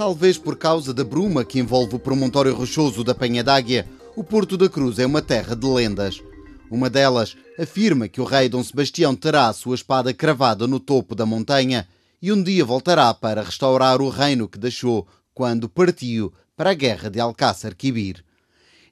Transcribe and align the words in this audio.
Talvez 0.00 0.38
por 0.38 0.56
causa 0.56 0.94
da 0.94 1.04
bruma 1.04 1.44
que 1.44 1.58
envolve 1.58 1.94
o 1.94 1.98
promontório 1.98 2.54
rochoso 2.54 3.04
da 3.04 3.14
Penha 3.14 3.44
d'Águia, 3.44 3.86
o 4.16 4.24
Porto 4.24 4.56
da 4.56 4.66
Cruz 4.66 4.98
é 4.98 5.04
uma 5.04 5.20
terra 5.20 5.54
de 5.54 5.66
lendas. 5.66 6.22
Uma 6.70 6.88
delas 6.88 7.36
afirma 7.58 8.08
que 8.08 8.18
o 8.18 8.24
rei 8.24 8.48
Dom 8.48 8.64
Sebastião 8.64 9.14
terá 9.14 9.48
a 9.48 9.52
sua 9.52 9.74
espada 9.74 10.14
cravada 10.14 10.66
no 10.66 10.80
topo 10.80 11.14
da 11.14 11.26
montanha 11.26 11.86
e 12.22 12.32
um 12.32 12.42
dia 12.42 12.64
voltará 12.64 13.12
para 13.12 13.42
restaurar 13.42 14.00
o 14.00 14.08
reino 14.08 14.48
que 14.48 14.58
deixou 14.58 15.06
quando 15.34 15.68
partiu 15.68 16.32
para 16.56 16.70
a 16.70 16.74
guerra 16.74 17.10
de 17.10 17.20
Alcácer 17.20 17.76
Quibir. 17.76 18.24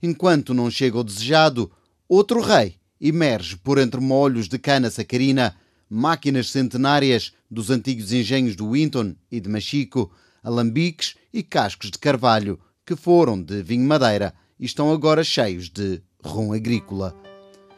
Enquanto 0.02 0.52
não 0.52 0.70
chega 0.70 0.98
o 0.98 1.02
desejado, 1.02 1.70
outro 2.06 2.42
rei 2.42 2.74
emerge 3.00 3.56
por 3.56 3.78
entre 3.78 3.98
molhos 3.98 4.46
de 4.46 4.58
cana 4.58 4.90
sacarina, 4.90 5.56
máquinas 5.88 6.50
centenárias 6.50 7.32
dos 7.50 7.70
antigos 7.70 8.12
engenhos 8.12 8.54
do 8.54 8.72
Winton 8.72 9.14
e 9.32 9.40
de 9.40 9.48
Machico, 9.48 10.12
alambiques 10.42 11.16
e 11.32 11.42
cascos 11.42 11.90
de 11.90 11.98
carvalho, 11.98 12.58
que 12.84 12.96
foram 12.96 13.40
de 13.40 13.62
vinho 13.62 13.86
madeira 13.86 14.34
e 14.58 14.64
estão 14.64 14.92
agora 14.92 15.22
cheios 15.22 15.68
de 15.68 16.00
rum 16.24 16.52
agrícola. 16.52 17.14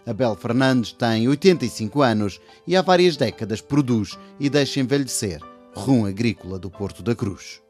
Abel 0.06 0.34
Fernandes 0.34 0.92
tem 0.92 1.28
85 1.28 2.02
anos 2.02 2.40
e 2.66 2.76
há 2.76 2.82
várias 2.82 3.16
décadas 3.16 3.60
produz 3.60 4.18
e 4.38 4.48
deixa 4.48 4.80
envelhecer 4.80 5.40
rum 5.74 6.06
agrícola 6.06 6.58
do 6.58 6.70
Porto 6.70 7.02
da 7.02 7.14
Cruz. 7.14 7.60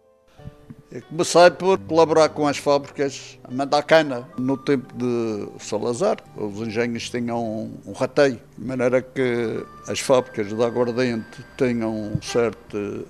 Eu 0.91 1.03
comecei 1.03 1.51
por 1.53 1.79
colaborar 1.79 2.31
com 2.31 2.49
as 2.49 2.57
fábricas 2.57 3.39
a 3.45 3.51
mandar 3.53 3.83
cana. 3.85 4.29
No 4.37 4.57
tempo 4.57 4.93
de 4.97 5.65
Salazar, 5.65 6.17
os 6.37 6.67
engenhos 6.67 7.09
tinham 7.09 7.71
um 7.87 7.93
rateio, 7.93 8.41
de 8.59 8.67
maneira 8.67 9.01
que 9.01 9.65
as 9.87 10.01
fábricas 10.01 10.49
de 10.49 10.61
aguardente 10.61 11.45
tinham 11.57 12.19
certa 12.21 13.05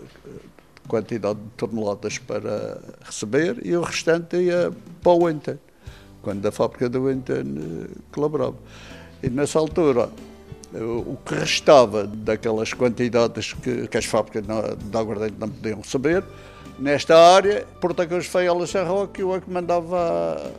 quantidade 0.91 1.39
de 1.39 1.51
toneladas 1.57 2.19
para 2.19 2.81
receber 3.05 3.65
e 3.65 3.77
o 3.77 3.83
restante 3.83 4.37
ia 4.37 4.73
para 5.01 5.13
o 5.13 5.29
Winton, 5.29 5.57
quando 6.21 6.45
a 6.45 6.51
fábrica 6.51 6.89
do 6.89 7.07
Winton 7.07 7.33
eh, 7.35 7.97
colaborava. 8.11 8.57
E 9.23 9.31
nessa 9.31 9.61
altura, 9.61 10.11
o 10.75 11.17
que 11.25 11.35
restava 11.35 12.07
daquelas 12.07 12.73
quantidades 12.73 13.53
que, 13.53 13.87
que 13.87 13.99
as 13.99 14.05
fábricas 14.05 14.43
de 14.45 14.97
aguardente 14.99 15.35
não 15.39 15.49
podiam 15.49 15.81
receber, 15.81 16.25
nesta 16.79 17.17
área, 17.17 17.65
Porto 17.81 18.07
Cruz 18.09 18.27
Feiola 18.27 18.67
Serroque, 18.67 19.21
eu 19.21 19.35
é 19.35 19.41
que 19.41 19.51
mandava 19.51 20.53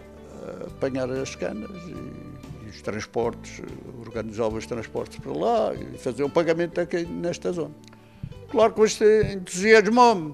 apanhar 0.68 1.10
as 1.12 1.36
canas 1.36 1.72
e, 1.88 2.66
e, 2.66 2.70
os 2.70 2.82
transportes, 2.82 3.62
organizava 4.06 4.58
os 4.58 4.66
transportes 4.66 5.20
para 5.20 5.34
lá 5.34 5.74
e 5.74 5.98
fazia 5.98 6.26
o 6.26 6.30
pagamento 6.30 6.80
aqui 6.80 7.04
nesta 7.06 7.52
zona. 7.52 7.74
Claro 8.52 8.74
que 8.74 8.84
isto 8.84 9.04
entusiasmou-me. 9.04 10.34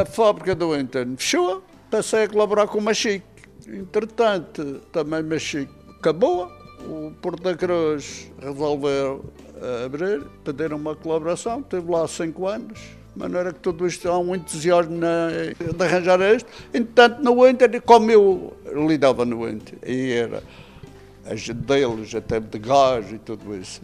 A 0.00 0.06
fábrica 0.06 0.54
do 0.54 0.74
Inter 0.74 1.06
fechou, 1.16 1.62
passei 1.90 2.24
a 2.24 2.28
colaborar 2.28 2.66
com 2.66 2.78
o 2.78 2.82
Machique. 2.82 3.24
Entretanto, 3.68 4.80
também 4.90 5.22
Machique 5.22 5.72
acabou, 5.98 6.50
o 6.88 7.12
Porto 7.20 7.42
da 7.42 7.54
Cruz 7.54 8.30
resolveu 8.40 9.24
abrir, 9.84 10.22
pediram 10.42 10.78
uma 10.78 10.96
colaboração, 10.96 11.62
teve 11.62 11.90
lá 11.90 12.08
cinco 12.08 12.46
anos, 12.46 12.78
de 13.14 13.18
maneira 13.18 13.52
que 13.52 13.60
tudo 13.60 13.86
isto 13.86 14.08
há 14.08 14.18
um 14.18 14.34
entusiasmo 14.34 14.96
na, 14.96 15.28
de 15.30 15.84
arranjar 15.84 16.20
isto. 16.34 16.50
Entretanto, 16.72 17.22
no 17.22 17.46
Inter, 17.46 17.82
como 17.82 18.10
eu 18.10 18.56
lidava 18.88 19.24
no 19.26 19.46
Inter, 19.48 19.78
e 19.86 20.12
era 20.12 20.42
as 21.26 21.46
deles, 21.46 22.14
até 22.14 22.40
de 22.40 22.58
gás 22.58 23.12
e 23.12 23.18
tudo 23.18 23.54
isso, 23.54 23.82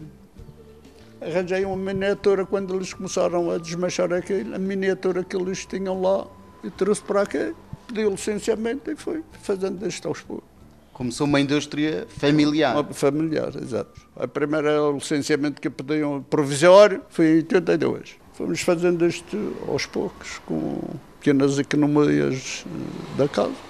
arranjei 1.21 1.65
uma 1.65 1.75
miniatura 1.75 2.45
quando 2.45 2.75
eles 2.75 2.93
começaram 2.93 3.51
a 3.51 3.57
desmanchar 3.57 4.11
aquilo, 4.13 4.55
a 4.55 4.59
miniatura 4.59 5.23
que 5.23 5.35
eles 5.35 5.65
tinham 5.65 6.01
lá, 6.01 6.27
e 6.63 6.69
trouxe 6.69 7.01
para 7.01 7.21
aqui, 7.21 7.53
pedi 7.87 8.05
o 8.05 8.11
licenciamento 8.11 8.91
e 8.91 8.95
fui 8.95 9.23
fazendo 9.41 9.87
isto 9.87 10.07
aos 10.07 10.21
poucos. 10.21 10.57
Começou 10.93 11.27
uma 11.27 11.39
indústria 11.39 12.07
familiar. 12.09 12.75
Uma 12.75 12.83
familiar, 12.91 13.55
exato. 13.55 14.01
A 14.15 14.27
primeira 14.27 14.79
licenciamento 14.91 15.61
que 15.61 15.69
pediam 15.69 16.23
provisório 16.23 17.03
foi 17.09 17.27
em 17.27 17.35
82. 17.37 18.15
Fomos 18.33 18.61
fazendo 18.61 19.05
isto 19.05 19.55
aos 19.67 19.85
poucos, 19.85 20.39
com 20.45 20.79
pequenas 21.19 21.59
economias 21.59 22.65
eh, 22.65 23.17
da 23.17 23.27
casa. 23.27 23.66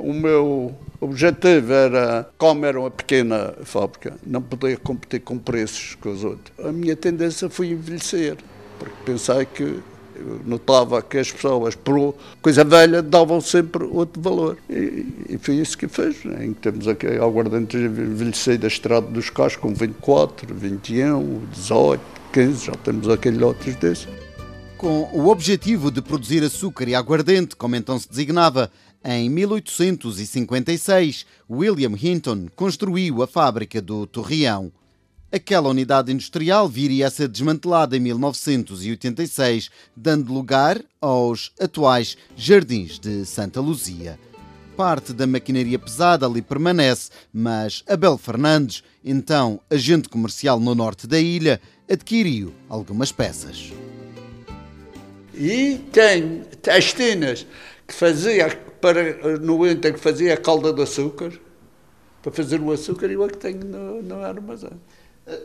O 0.00 0.12
meu 0.12 0.74
objetivo 1.00 1.72
era, 1.72 2.28
como 2.36 2.64
era 2.66 2.78
uma 2.78 2.90
pequena 2.90 3.54
fábrica, 3.64 4.16
não 4.26 4.42
poder 4.42 4.78
competir 4.78 5.20
com 5.20 5.38
preços 5.38 5.94
com 6.00 6.10
os 6.10 6.24
outros. 6.24 6.52
A 6.66 6.72
minha 6.72 6.96
tendência 6.96 7.48
foi 7.48 7.68
envelhecer, 7.68 8.36
porque 8.78 8.94
pensei 9.04 9.44
que 9.46 9.80
notava 10.44 11.02
que 11.02 11.18
as 11.18 11.30
pessoas, 11.30 11.74
por 11.74 12.14
coisa 12.42 12.64
velha, 12.64 13.02
davam 13.02 13.40
sempre 13.40 13.84
outro 13.84 14.20
valor. 14.20 14.58
E, 14.68 15.06
e 15.28 15.38
foi 15.38 15.56
isso 15.56 15.76
que 15.76 15.88
fez. 15.88 16.24
Né? 16.24 16.46
Em 16.46 16.52
temos 16.52 16.86
aqui 16.86 17.06
aguardentes 17.06 17.80
envelhecidas, 17.80 18.72
estrada 18.72 19.06
dos 19.06 19.30
carros 19.30 19.56
com 19.56 19.74
24, 19.74 20.54
21, 20.54 21.42
18, 21.52 22.00
15, 22.32 22.66
já 22.66 22.72
temos 22.72 23.08
aqueles 23.08 23.40
outros 23.40 23.74
desses. 23.76 24.08
Com 24.76 25.08
o 25.12 25.28
objetivo 25.28 25.90
de 25.90 26.00
produzir 26.00 26.42
açúcar 26.42 26.88
e 26.88 26.94
aguardente, 26.94 27.54
como 27.54 27.76
então 27.76 27.98
se 27.98 28.08
designava, 28.08 28.70
em 29.04 29.30
1856, 29.30 31.24
William 31.48 31.92
Hinton 32.00 32.48
construiu 32.54 33.22
a 33.22 33.26
fábrica 33.26 33.80
do 33.80 34.06
Torreão. 34.06 34.70
Aquela 35.32 35.68
unidade 35.70 36.12
industrial 36.12 36.68
viria 36.68 37.06
a 37.06 37.10
ser 37.10 37.28
desmantelada 37.28 37.96
em 37.96 38.00
1986, 38.00 39.70
dando 39.96 40.32
lugar 40.32 40.82
aos 41.00 41.52
atuais 41.58 42.16
Jardins 42.36 42.98
de 42.98 43.24
Santa 43.24 43.60
Luzia. 43.60 44.18
Parte 44.76 45.12
da 45.12 45.26
maquinaria 45.26 45.78
pesada 45.78 46.26
ali 46.26 46.42
permanece, 46.42 47.10
mas 47.32 47.84
Abel 47.88 48.18
Fernandes, 48.18 48.82
então 49.04 49.60
agente 49.70 50.08
comercial 50.08 50.58
no 50.58 50.74
norte 50.74 51.06
da 51.06 51.20
ilha, 51.20 51.60
adquiriu 51.88 52.52
algumas 52.68 53.12
peças. 53.12 53.72
E 55.34 55.78
tem 55.90 56.42
as 56.68 56.92
tinas 56.92 57.46
que 57.90 57.94
fazia 57.96 58.48
para, 58.80 59.36
no 59.38 59.66
ente 59.66 59.92
que 59.92 59.98
fazia 59.98 60.34
a 60.34 60.36
calda 60.36 60.72
de 60.72 60.80
açúcar, 60.80 61.32
para 62.22 62.30
fazer 62.30 62.60
o 62.60 62.70
açúcar, 62.70 63.06
eu 63.06 63.24
é 63.24 63.28
que 63.28 63.36
tenho 63.36 63.64
no, 63.64 64.00
no 64.00 64.22
armazém. 64.22 64.70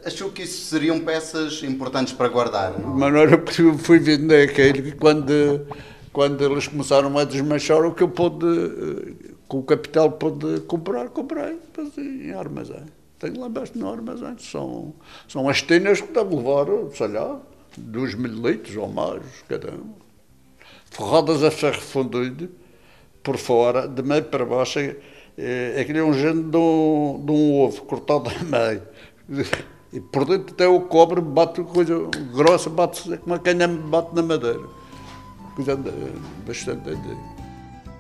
Achou 0.06 0.30
que 0.32 0.44
isso 0.44 0.70
seriam 0.70 1.00
peças 1.00 1.64
importantes 1.64 2.14
para 2.14 2.28
guardar? 2.28 2.78
Não? 2.80 2.94
De 2.94 3.00
maneira 3.00 3.38
que 3.40 3.62
eu 3.62 3.78
fui 3.78 3.98
vender 3.98 4.50
aquele 4.50 4.82
que 4.84 4.92
quando, 4.92 5.68
quando 6.14 6.44
eles 6.44 6.68
começaram 6.68 7.18
a 7.18 7.24
desmanchar, 7.24 7.84
o 7.84 7.94
que 7.94 8.04
eu 8.04 8.10
pude, 8.10 9.16
com 9.48 9.60
o 9.60 9.64
capital 9.64 10.12
pude 10.12 10.62
comprar, 10.62 11.10
comprei, 11.10 11.58
em 11.98 12.32
armazém. 12.32 12.86
Tenho 13.18 13.40
lá 13.40 13.50
bastante 13.50 13.80
no 13.80 13.92
armazém. 13.92 14.36
São, 14.38 14.94
são 15.28 15.50
as 15.50 15.64
tinas 15.64 16.00
que 16.00 16.12
devem 16.12 16.38
levar, 16.38 16.68
sei 16.94 17.08
lá, 17.08 17.42
2 17.76 18.14
mil 18.16 18.34
litros 18.34 18.76
ou 18.78 18.88
mais, 18.88 19.24
cada 19.48 19.72
um. 19.72 20.05
Forradas 20.96 21.44
a 21.44 21.52
ferro 21.52 21.82
fundido 21.82 22.50
por 23.22 23.38
fora, 23.38 23.86
de 23.86 24.02
meio 24.02 24.24
para 24.24 24.46
baixo, 24.46 24.80
é, 24.80 25.78
aquele 25.82 26.00
é 26.00 26.04
um 26.04 26.14
género 26.14 26.50
de 26.50 26.56
um, 26.56 27.22
de 27.26 27.32
um 27.34 27.60
ovo 27.60 27.82
cortado 27.82 28.30
a 28.30 28.44
meio. 28.44 28.82
E 29.92 30.00
por 30.00 30.24
dentro 30.24 30.54
até 30.54 30.66
o 30.66 30.80
cobre 30.80 31.20
bate 31.20 31.62
coisa 31.64 31.96
grossa, 32.34 32.70
bate 32.70 33.04
como 33.04 33.20
uma 33.26 33.40
canha 33.40 33.68
bate 33.68 34.16
na 34.16 34.22
madeira. 34.22 34.64
Coisa 35.54 35.78
bastante 36.48 36.90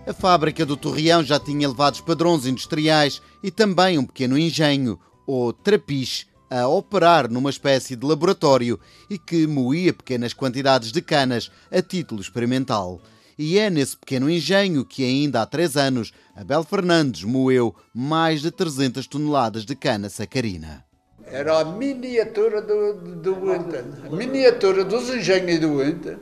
A 0.07 0.13
fábrica 0.13 0.66
do 0.66 0.77
Torreão 0.77 1.22
já 1.22 1.38
tinha 1.38 1.66
elevados 1.66 2.00
padrões 2.00 2.45
industriais 2.45 3.22
e 3.44 3.51
também 3.51 3.97
um 3.97 4.06
pequeno 4.06 4.38
engenho, 4.38 4.97
ou 5.27 5.51
trapiche, 5.51 6.27
a 6.50 6.67
operar 6.67 7.29
numa 7.29 7.50
espécie 7.50 7.95
de 7.95 8.06
laboratório 8.06 8.79
e 9.09 9.17
que 9.17 9.47
moía 9.47 9.94
pequenas 9.94 10.33
quantidades 10.33 10.92
de 10.92 11.01
canas 11.01 11.51
a 11.71 11.81
título 11.81 12.21
experimental. 12.21 13.01
E 13.38 13.57
é 13.57 13.69
nesse 13.69 13.97
pequeno 13.97 14.30
engenho 14.30 14.86
que, 14.86 15.03
ainda 15.03 15.42
há 15.42 15.45
três 15.45 15.75
anos, 15.75 16.13
Abel 16.36 16.63
Fernandes 16.63 17.24
moeu 17.24 17.75
mais 17.94 18.42
de 18.42 18.50
300 18.50 19.06
toneladas 19.07 19.65
de 19.65 19.75
cana 19.75 20.09
sacarina. 20.09 20.86
Era 21.25 21.59
a 21.59 21.65
miniatura 21.65 22.62
do, 22.62 22.94
do 22.94 23.36
Winter, 23.36 23.83
a 24.06 24.15
miniatura 24.15 24.86
dos 24.86 25.09
engenhos 25.09 25.59
do 25.59 25.80
Winter. 25.80 26.19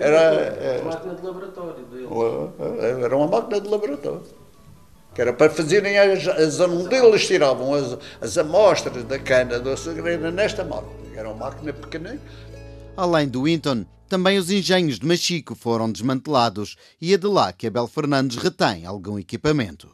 Era, 0.00 0.18
era 0.18 0.82
uma 0.82 0.88
máquina 0.90 1.14
de 1.14 1.22
laboratório. 1.22 1.84
Era 3.04 3.16
uma 3.16 3.28
máquina 3.28 3.60
de 3.60 3.68
laboratório. 3.68 4.45
Que 5.16 5.22
era 5.22 5.32
para 5.32 5.48
fazerem 5.48 5.98
as, 5.98 6.28
as 6.28 7.26
tiravam 7.26 7.72
as, 7.72 7.96
as 8.20 8.36
amostras 8.36 9.02
da 9.04 9.18
cana 9.18 9.58
do 9.58 9.70
açúcar, 9.70 10.06
era 10.06 10.30
nesta 10.30 10.62
máquina. 10.62 10.92
Era 11.16 11.30
uma 11.30 11.46
máquina 11.46 11.72
pequenina. 11.72 12.20
Além 12.94 13.26
do 13.26 13.44
Winton, 13.44 13.86
também 14.10 14.36
os 14.36 14.50
engenhos 14.50 14.98
de 14.98 15.06
Machico 15.06 15.54
foram 15.54 15.90
desmantelados 15.90 16.76
e 17.00 17.14
é 17.14 17.16
de 17.16 17.26
lá 17.26 17.50
que 17.50 17.66
Abel 17.66 17.86
Fernandes 17.86 18.36
retém 18.36 18.84
algum 18.84 19.18
equipamento. 19.18 19.88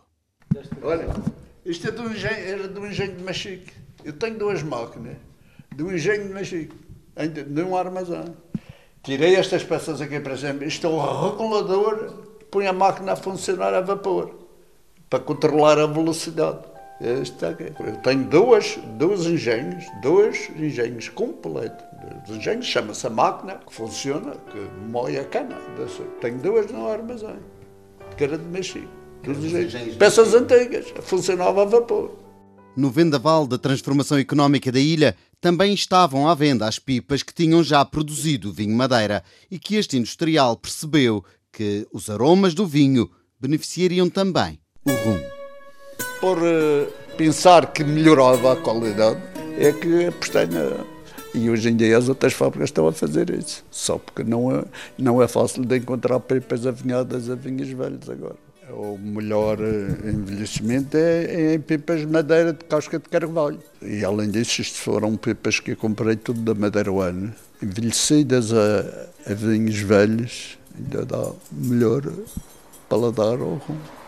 Olha, 0.82 1.06
isto 1.64 1.86
é 1.86 1.92
do 1.92 2.02
engenho, 2.10 2.44
era 2.44 2.66
do 2.66 2.84
engenho 2.84 3.14
de 3.14 3.22
Machico. 3.22 3.70
Eu 4.04 4.14
tenho 4.14 4.36
duas 4.36 4.60
máquinas 4.64 5.18
do 5.76 5.94
engenho 5.94 6.26
de 6.26 6.34
Machico, 6.34 6.74
de 7.46 7.62
um 7.62 7.76
armazém. 7.76 8.24
Tirei 9.04 9.36
estas 9.36 9.62
peças 9.62 10.00
aqui, 10.00 10.18
por 10.18 10.32
exemplo. 10.32 10.64
Isto 10.64 10.88
é 10.88 10.90
o 10.90 11.30
regulador 11.30 12.12
põe 12.50 12.66
a 12.66 12.72
máquina 12.72 13.12
a 13.12 13.16
funcionar 13.16 13.72
a 13.72 13.80
vapor 13.80 14.41
para 15.12 15.20
controlar 15.20 15.78
a 15.78 15.86
velocidade. 15.86 16.60
Este 16.98 17.44
aqui. 17.44 17.70
Eu 17.80 17.96
tenho 17.98 18.24
duas, 18.24 18.78
dois 18.96 19.26
engenhos, 19.26 19.84
dois 20.00 20.48
engenhos 20.56 21.10
completos. 21.10 21.84
Os 22.26 22.36
engenhos 22.36 22.64
chama-se 22.64 23.06
a 23.06 23.10
máquina 23.10 23.56
que 23.56 23.74
funciona, 23.74 24.32
que 24.50 24.58
moe 24.90 25.18
a 25.18 25.24
cana. 25.24 25.58
Tenho 26.18 26.38
duas 26.38 26.70
no 26.72 26.88
armazém, 26.88 27.36
que 28.16 28.24
era 28.24 28.38
de 28.38 28.44
mexer. 28.46 28.88
Peças 29.98 30.32
antigas, 30.32 30.86
funcionava 31.02 31.60
a 31.60 31.66
vapor. 31.66 32.16
No 32.74 32.90
vendaval 32.90 33.46
da 33.46 33.58
transformação 33.58 34.16
económica 34.16 34.72
da 34.72 34.80
ilha, 34.80 35.14
também 35.42 35.74
estavam 35.74 36.26
à 36.26 36.34
venda 36.34 36.66
as 36.66 36.78
pipas 36.78 37.22
que 37.22 37.34
tinham 37.34 37.62
já 37.62 37.84
produzido 37.84 38.50
vinho 38.50 38.74
madeira 38.74 39.22
e 39.50 39.58
que 39.58 39.74
este 39.74 39.98
industrial 39.98 40.56
percebeu 40.56 41.22
que 41.52 41.86
os 41.92 42.08
aromas 42.08 42.54
do 42.54 42.66
vinho 42.66 43.10
beneficiariam 43.38 44.08
também 44.08 44.61
o 44.84 44.90
rum. 44.90 45.20
Por 46.20 46.38
uh, 46.38 46.86
pensar 47.16 47.72
que 47.72 47.84
melhorava 47.84 48.52
a 48.52 48.56
qualidade, 48.56 49.20
é 49.58 49.72
que 49.72 50.06
apostei 50.06 50.46
na. 50.46 50.84
E 51.34 51.48
hoje 51.48 51.70
em 51.70 51.76
dia 51.76 51.96
as 51.96 52.08
outras 52.08 52.32
fábricas 52.32 52.68
estão 52.68 52.86
a 52.86 52.92
fazer 52.92 53.30
isso. 53.30 53.64
Só 53.70 53.96
porque 53.96 54.22
não 54.22 54.54
é, 54.54 54.64
não 54.98 55.22
é 55.22 55.28
fácil 55.28 55.64
de 55.64 55.78
encontrar 55.78 56.20
pipas 56.20 56.66
avinhadas 56.66 57.30
a 57.30 57.34
vinhos 57.34 57.68
velhos 57.68 58.08
agora. 58.10 58.36
O 58.70 58.98
melhor 58.98 59.58
eh, 59.60 60.10
envelhecimento 60.10 60.96
é, 60.96 61.24
é 61.24 61.54
em 61.54 61.60
pipas 61.60 62.00
de 62.00 62.06
madeira 62.06 62.52
de 62.52 62.64
casca 62.64 62.98
de 62.98 63.08
carvalho. 63.08 63.60
E 63.80 64.04
além 64.04 64.30
disso, 64.30 64.60
isto 64.60 64.78
foram 64.78 65.16
pipas 65.16 65.58
que 65.58 65.72
eu 65.72 65.76
comprei 65.76 66.16
tudo 66.16 66.40
da 66.40 66.54
Madeira 66.54 66.92
One, 66.92 67.32
envelhecidas 67.62 68.52
a, 68.52 69.30
a 69.30 69.34
vinhos 69.34 69.78
velhos, 69.78 70.58
ainda 70.76 71.04
dá 71.04 71.32
melhor 71.50 72.02
paladar 72.88 73.40
ao 73.40 73.54
rum. 73.54 74.01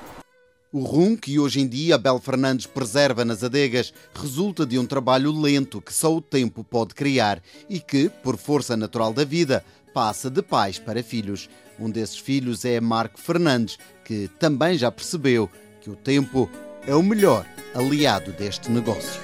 O 0.75 0.81
rum 0.81 1.17
que 1.17 1.39
hoje 1.39 1.61
em 1.61 1.69
dia 1.69 1.95
Abel 1.95 2.19
Fernandes 2.19 2.67
preserva 2.67 3.25
nas 3.25 3.45
adegas 3.45 3.95
resulta 4.13 4.67
de 4.67 4.77
um 4.77 4.85
trabalho 4.85 5.31
lento 5.31 5.81
que 5.81 5.95
só 5.95 6.13
o 6.13 6.21
tempo 6.21 6.65
pode 6.65 6.97
criar 6.97 7.41
e 7.71 7.79
que, 7.79 8.09
por 8.09 8.37
força 8.37 8.77
natural 8.77 9.13
da 9.13 9.23
vida, 9.23 9.65
passa 9.93 10.29
de 10.29 10.43
pais 10.43 10.77
para 10.77 11.01
filhos. 11.01 11.49
Um 11.79 11.89
desses 11.89 12.19
filhos 12.19 12.65
é 12.65 12.81
Marco 12.81 13.21
Fernandes, 13.21 13.79
que 14.05 14.29
também 14.41 14.77
já 14.77 14.91
percebeu 14.91 15.49
que 15.81 15.91
o 15.91 15.95
tempo 15.95 16.51
é 16.85 16.93
o 16.93 17.05
melhor 17.05 17.47
aliado 17.73 18.33
deste 18.33 18.69
negócio. 18.69 19.21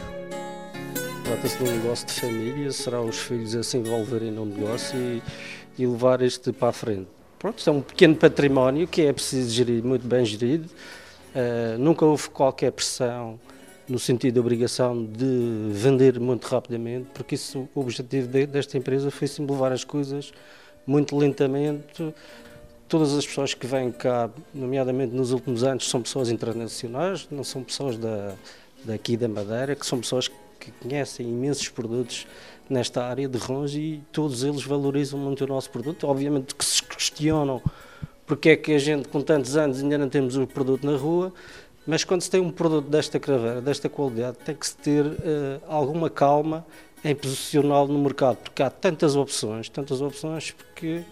Trata-se 1.25 1.59
de 1.59 1.65
um 1.65 1.79
negócio 1.79 2.07
de 2.07 2.13
família, 2.13 2.71
será 2.71 3.03
os 3.03 3.19
filhos 3.19 3.57
a 3.57 3.65
se 3.65 3.77
envolverem 3.77 4.31
no 4.31 4.47
negócio 4.47 4.97
e, 4.97 5.21
e 5.77 5.85
levar 5.85 6.23
este 6.23 6.53
para 6.53 6.69
a 6.69 6.73
frente. 6.73 7.09
Pronto, 7.41 7.61
é 7.69 7.73
um 7.73 7.81
pequeno 7.81 8.15
património 8.15 8.87
que 8.87 9.03
é 9.03 9.13
preciso 9.13 9.51
gerir, 9.51 9.83
muito 9.83 10.07
bem 10.07 10.25
gerido 10.25 10.71
Uh, 11.35 11.79
nunca 11.79 12.05
houve 12.05 12.29
qualquer 12.31 12.73
pressão 12.73 13.39
no 13.89 13.99
sentido 13.99 14.35
de 14.35 14.41
obrigação 14.41 15.05
de 15.05 15.71
vender 15.73 16.19
muito 16.21 16.47
rapidamente, 16.47 17.09
porque 17.13 17.35
isso, 17.35 17.69
o 17.75 17.81
objetivo 17.81 18.29
de, 18.29 18.47
desta 18.47 18.79
empresa 18.79 19.11
foi 19.11 19.27
sim 19.27 19.45
levar 19.45 19.73
as 19.73 19.83
coisas 19.83 20.33
muito 20.87 21.17
lentamente. 21.17 22.15
Todas 22.89 23.15
as 23.15 23.27
pessoas 23.27 23.55
que 23.55 23.67
vêm 23.67 23.91
cá, 23.91 24.31
nomeadamente 24.55 25.15
nos 25.15 25.33
últimos 25.33 25.63
anos, 25.65 25.89
são 25.89 26.03
pessoas 26.03 26.31
internacionais, 26.31 27.29
não 27.31 27.45
são 27.45 27.63
pessoas 27.63 27.97
da, 27.97 28.35
daqui 28.85 29.17
da 29.17 29.29
Madeira, 29.29 29.75
que 29.75 29.87
são 29.87 30.01
pessoas 30.01 30.29
que 30.59 30.71
conhecem 30.73 31.29
imensos 31.29 31.69
produtos 31.69 32.27
nesta 32.69 33.05
área 33.05 33.29
de 33.29 33.39
rons 33.39 33.75
e 33.75 34.03
todos 34.13 34.45
eles 34.45 34.63
valorizam 34.63 35.19
muito 35.19 35.45
o 35.45 35.47
nosso 35.47 35.71
produto. 35.71 36.07
Obviamente 36.07 36.55
que 36.55 36.65
se 36.65 36.83
questionam 36.83 37.61
porque 38.31 38.51
é 38.51 38.57
que 38.57 38.73
a 38.73 38.79
gente 38.79 39.09
com 39.09 39.21
tantos 39.21 39.57
anos 39.57 39.83
ainda 39.83 39.99
não 39.99 40.09
temos 40.09 40.37
o 40.37 40.47
produto 40.47 40.87
na 40.87 40.97
rua, 40.97 41.33
mas 41.85 42.05
quando 42.05 42.21
se 42.21 42.31
tem 42.31 42.41
um 42.41 42.53
produto 42.53 42.89
desta 42.89 43.19
craveira, 43.19 43.61
desta 43.61 43.89
qualidade, 43.89 44.37
tem 44.45 44.55
que 44.55 44.65
se 44.69 44.77
ter 44.77 45.05
uh, 45.05 45.17
alguma 45.67 46.09
calma 46.09 46.65
em 47.03 47.13
posicioná-lo 47.13 47.93
no 47.93 47.99
mercado, 47.99 48.37
porque 48.37 48.63
há 48.63 48.71
tantas 48.71 49.17
opções, 49.17 49.69
tantas 49.69 50.01
opções, 50.01 50.53
porque 50.53 51.03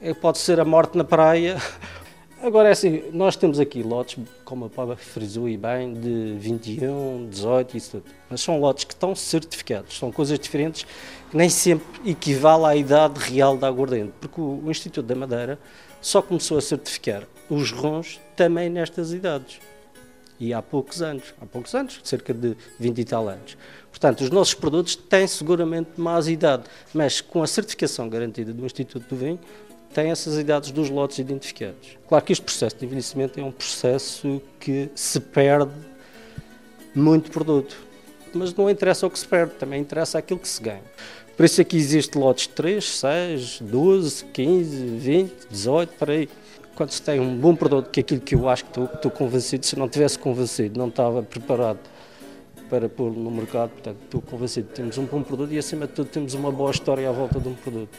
é, 0.00 0.14
pode 0.14 0.38
ser 0.38 0.58
a 0.58 0.64
morte 0.64 0.96
na 0.96 1.04
praia. 1.04 1.58
Agora 2.42 2.70
é 2.70 2.72
assim, 2.72 3.02
nós 3.12 3.36
temos 3.36 3.60
aqui 3.60 3.82
lotes, 3.82 4.16
como 4.42 4.64
a 4.64 4.70
Pablo 4.70 4.96
frisou 4.96 5.50
e 5.50 5.58
bem, 5.58 5.92
de 5.92 6.36
21, 6.38 7.28
18 7.28 7.74
e 7.74 7.76
isso 7.76 7.90
tudo. 7.90 8.04
Mas 8.30 8.40
são 8.40 8.58
lotes 8.58 8.84
que 8.84 8.94
estão 8.94 9.14
certificados, 9.14 9.98
são 9.98 10.10
coisas 10.10 10.38
diferentes 10.38 10.86
que 11.30 11.36
nem 11.36 11.50
sempre 11.50 12.10
equivale 12.10 12.64
à 12.64 12.74
idade 12.74 13.20
real 13.20 13.58
da 13.58 13.66
aguardente, 13.66 14.14
porque 14.18 14.40
o 14.40 14.70
Instituto 14.70 15.04
da 15.04 15.14
Madeira 15.14 15.58
só 16.06 16.22
começou 16.22 16.56
a 16.56 16.60
certificar 16.60 17.24
os 17.50 17.72
rons 17.72 18.20
também 18.36 18.70
nestas 18.70 19.12
idades. 19.12 19.58
E 20.38 20.54
há 20.54 20.62
poucos 20.62 21.02
anos, 21.02 21.34
há 21.40 21.46
poucos 21.46 21.74
anos, 21.74 22.00
cerca 22.04 22.32
de 22.32 22.56
20 22.78 22.98
e 23.00 23.04
tal 23.04 23.28
anos. 23.28 23.58
Portanto, 23.90 24.20
os 24.20 24.30
nossos 24.30 24.54
produtos 24.54 24.94
têm 24.94 25.26
seguramente 25.26 26.00
mais 26.00 26.28
idade, 26.28 26.62
mas 26.94 27.20
com 27.20 27.42
a 27.42 27.46
certificação 27.48 28.08
garantida 28.08 28.52
do 28.52 28.64
Instituto 28.64 29.04
do 29.08 29.16
Vinho, 29.16 29.40
têm 29.92 30.12
essas 30.12 30.38
idades 30.38 30.70
dos 30.70 30.90
lotes 30.90 31.18
identificados. 31.18 31.98
Claro 32.06 32.24
que 32.24 32.32
este 32.32 32.44
processo 32.44 32.76
de 32.76 32.86
envelhecimento 32.86 33.40
é 33.40 33.42
um 33.42 33.50
processo 33.50 34.40
que 34.60 34.88
se 34.94 35.18
perde 35.18 35.72
muito 36.94 37.32
produto, 37.32 37.76
mas 38.32 38.54
não 38.54 38.70
interessa 38.70 39.08
o 39.08 39.10
que 39.10 39.18
se 39.18 39.26
perde, 39.26 39.54
também 39.54 39.80
interessa 39.80 40.18
aquilo 40.18 40.38
que 40.38 40.46
se 40.46 40.62
ganha. 40.62 40.84
Por 41.36 41.44
isso 41.44 41.60
aqui 41.60 41.76
existe 41.76 42.16
lotes 42.16 42.46
3, 42.46 42.82
6, 42.82 43.60
12, 43.60 44.24
15, 44.24 44.86
20, 44.86 45.32
18, 45.50 45.92
para 45.98 46.12
aí. 46.14 46.28
Quando 46.74 46.90
se 46.90 47.02
tem 47.02 47.20
um 47.20 47.36
bom 47.36 47.54
produto, 47.54 47.90
que 47.90 48.00
é 48.00 48.02
aquilo 48.02 48.20
que 48.22 48.34
eu 48.34 48.48
acho 48.48 48.64
que 48.64 48.70
estou, 48.70 48.84
estou 48.86 49.10
convencido, 49.10 49.66
se 49.66 49.78
não 49.78 49.86
tivesse 49.86 50.18
convencido, 50.18 50.78
não 50.78 50.88
estava 50.88 51.22
preparado 51.22 51.78
para 52.70 52.88
pôr 52.88 53.12
no 53.12 53.30
mercado, 53.30 53.70
portanto 53.70 53.98
estou 54.04 54.20
convencido 54.22 54.68
que 54.68 54.74
temos 54.74 54.96
um 54.96 55.04
bom 55.04 55.22
produto 55.22 55.52
e 55.52 55.58
acima 55.58 55.86
de 55.86 55.92
tudo 55.92 56.08
temos 56.08 56.34
uma 56.34 56.50
boa 56.50 56.70
história 56.70 57.08
à 57.08 57.12
volta 57.12 57.38
de 57.38 57.48
um 57.48 57.54
produto. 57.54 57.96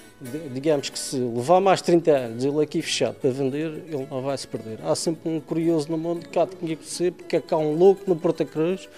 Digamos 0.52 0.90
que 0.90 0.98
se 0.98 1.18
levar 1.18 1.62
mais 1.62 1.82
30 1.82 2.12
anos 2.12 2.44
ele 2.44 2.62
aqui 2.62 2.82
fechado 2.82 3.16
para 3.16 3.30
vender, 3.30 3.84
ele 3.88 4.08
não 4.10 4.22
vai 4.22 4.38
se 4.38 4.48
perder. 4.48 4.80
Há 4.84 4.96
sempre 4.96 5.30
um 5.30 5.40
curioso 5.40 5.90
no 5.90 5.98
mundo 5.98 6.28
que 6.28 6.38
há 6.40 6.46
de 6.46 6.56
conhecer, 6.56 7.12
porque 7.12 7.36
é 7.36 7.40
cá 7.40 7.58
um 7.58 7.76
louco 7.76 8.02
no 8.08 8.16
Porta 8.16 8.44
Cruz 8.44 8.90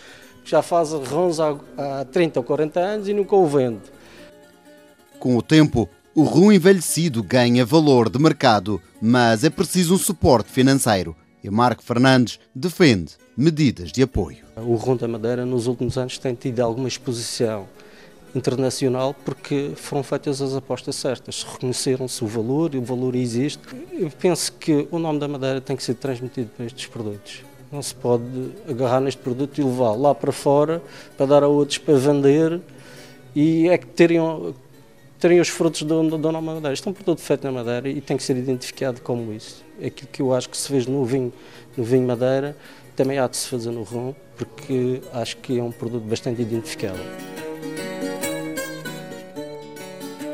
que 0.43 0.49
já 0.49 0.61
faz 0.61 0.91
rons 0.91 1.39
há, 1.39 1.57
há 1.77 2.05
30 2.05 2.39
ou 2.39 2.43
40 2.43 2.79
anos 2.79 3.07
e 3.09 3.13
nunca 3.13 3.35
o 3.35 3.45
vende. 3.45 3.98
Com 5.19 5.35
o 5.35 5.41
tempo, 5.41 5.89
o 6.15 6.23
rum 6.23 6.49
envelhecido 6.49 7.21
ganha 7.21 7.65
valor 7.65 8.09
de 8.09 8.17
mercado, 8.17 8.81
mas 9.01 9.43
é 9.43 9.49
preciso 9.49 9.95
um 9.95 9.97
suporte 9.97 10.49
financeiro. 10.49 11.13
E 11.43 11.49
Marco 11.49 11.83
Fernandes 11.83 12.39
defende 12.55 13.15
medidas 13.35 13.91
de 13.91 14.01
apoio. 14.01 14.37
O 14.55 14.75
rum 14.75 14.95
da 14.95 15.09
Madeira 15.09 15.45
nos 15.45 15.67
últimos 15.67 15.97
anos 15.97 16.17
tem 16.17 16.33
tido 16.33 16.61
alguma 16.61 16.87
exposição 16.87 17.67
internacional 18.33 19.13
porque 19.25 19.73
foram 19.75 20.03
feitas 20.03 20.41
as 20.41 20.55
apostas 20.55 20.95
certas, 20.95 21.43
reconheceram-se 21.43 22.23
o 22.23 22.27
valor 22.27 22.73
e 22.73 22.77
o 22.77 22.81
valor 22.81 23.13
existe. 23.13 23.61
Eu 23.91 24.09
penso 24.11 24.53
que 24.53 24.87
o 24.89 24.99
nome 24.99 25.19
da 25.19 25.27
Madeira 25.27 25.59
tem 25.59 25.75
que 25.75 25.83
ser 25.83 25.95
transmitido 25.95 26.49
para 26.55 26.65
estes 26.65 26.85
produtos. 26.85 27.43
Não 27.69 27.81
se 27.81 27.93
pode 27.93 28.23
agarrar 28.69 29.01
neste 29.01 29.19
produto 29.21 29.59
e 29.59 29.63
levá-lo 29.65 30.01
lá 30.01 30.15
para 30.15 30.31
fora 30.31 30.81
para 31.17 31.25
dar 31.25 31.43
a 31.43 31.47
outros 31.49 31.77
para 31.77 31.95
vender 31.95 32.61
e 33.35 33.67
é 33.67 33.77
que 33.77 33.85
teriam 33.85 34.55
terem 35.19 35.39
os 35.39 35.49
frutos 35.49 35.83
do, 35.83 36.17
do 36.17 36.31
nome 36.31 36.47
Madeira. 36.47 36.73
Isto 36.73 36.87
é 36.87 36.91
um 36.91 36.93
produto 36.93 37.19
feito 37.19 37.43
na 37.43 37.51
Madeira 37.51 37.89
e 37.89 37.99
tem 37.99 38.15
que 38.15 38.23
ser 38.23 38.37
identificado 38.37 39.01
como 39.01 39.33
isso. 39.33 39.63
É 39.79 39.87
aquilo 39.87 40.09
que 40.11 40.21
eu 40.21 40.33
acho 40.33 40.49
que 40.49 40.57
se 40.57 40.67
fez 40.67 40.87
no 40.87 41.03
vinho, 41.05 41.33
no 41.75 41.83
vinho 41.83 42.07
Madeira, 42.07 42.55
também 42.95 43.19
há 43.19 43.27
de 43.27 43.37
se 43.37 43.47
fazer 43.47 43.71
no 43.71 43.83
rum, 43.83 44.13
porque 44.37 45.01
acho 45.13 45.37
que 45.37 45.59
é 45.59 45.63
um 45.63 45.71
produto 45.71 46.03
bastante 46.03 46.41
identificável. 46.41 47.05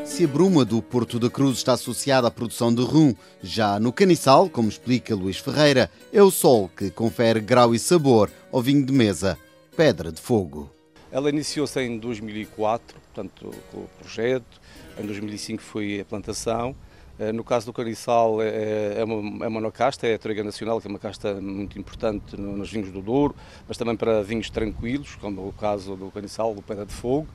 Se 0.03 0.23
a 0.23 0.27
bruma 0.27 0.63
do 0.63 0.81
Porto 0.81 1.19
da 1.19 1.29
Cruz 1.29 1.57
está 1.57 1.73
associada 1.73 2.27
à 2.27 2.31
produção 2.31 2.73
de 2.73 2.81
rum, 2.81 3.13
já 3.43 3.79
no 3.79 3.91
caniçal, 3.91 4.49
como 4.49 4.69
explica 4.69 5.13
Luís 5.13 5.37
Ferreira, 5.37 5.91
é 6.13 6.23
o 6.23 6.31
sol 6.31 6.69
que 6.69 6.89
confere 6.89 7.41
grau 7.41 7.75
e 7.75 7.79
sabor 7.79 8.31
ao 8.51 8.61
vinho 8.61 8.85
de 8.85 8.93
mesa, 8.93 9.37
Pedra 9.75 10.11
de 10.11 10.21
Fogo. 10.21 10.71
Ela 11.11 11.29
iniciou-se 11.29 11.81
em 11.81 11.97
2004, 11.97 12.97
portanto, 12.99 13.53
com 13.71 13.79
o 13.79 13.89
projeto, 13.99 14.61
em 14.97 15.05
2005 15.05 15.61
foi 15.61 15.99
a 15.99 16.05
plantação. 16.05 16.75
Eh, 17.17 17.31
no 17.31 17.43
caso 17.43 17.65
do 17.65 17.73
caniçal 17.73 18.41
é, 18.41 18.99
é, 18.99 19.03
uma, 19.03 19.45
é 19.45 19.47
uma 19.47 19.49
monocasta, 19.49 20.05
é 20.05 20.15
a 20.15 20.19
Trega 20.19 20.43
Nacional, 20.43 20.81
que 20.81 20.87
é 20.87 20.89
uma 20.89 20.99
casta 20.99 21.35
muito 21.35 21.79
importante 21.79 22.35
nos 22.35 22.71
vinhos 22.71 22.91
do 22.91 23.01
Douro, 23.01 23.35
mas 23.67 23.77
também 23.77 23.95
para 23.95 24.21
vinhos 24.21 24.49
tranquilos, 24.49 25.15
como 25.15 25.47
o 25.47 25.53
caso 25.53 25.95
do 25.95 26.11
caniçal, 26.11 26.53
do 26.53 26.61
Pedra 26.61 26.85
de 26.85 26.93
Fogo. 26.93 27.27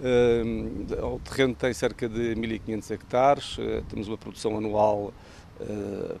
Eh, 0.00 0.42
o 1.02 1.18
terreno 1.18 1.54
tem 1.54 1.72
cerca 1.72 2.08
de 2.08 2.34
1.500 2.34 2.90
hectares, 2.90 3.56
eh, 3.58 3.82
temos 3.88 4.08
uma 4.08 4.18
produção 4.18 4.56
anual 4.56 5.12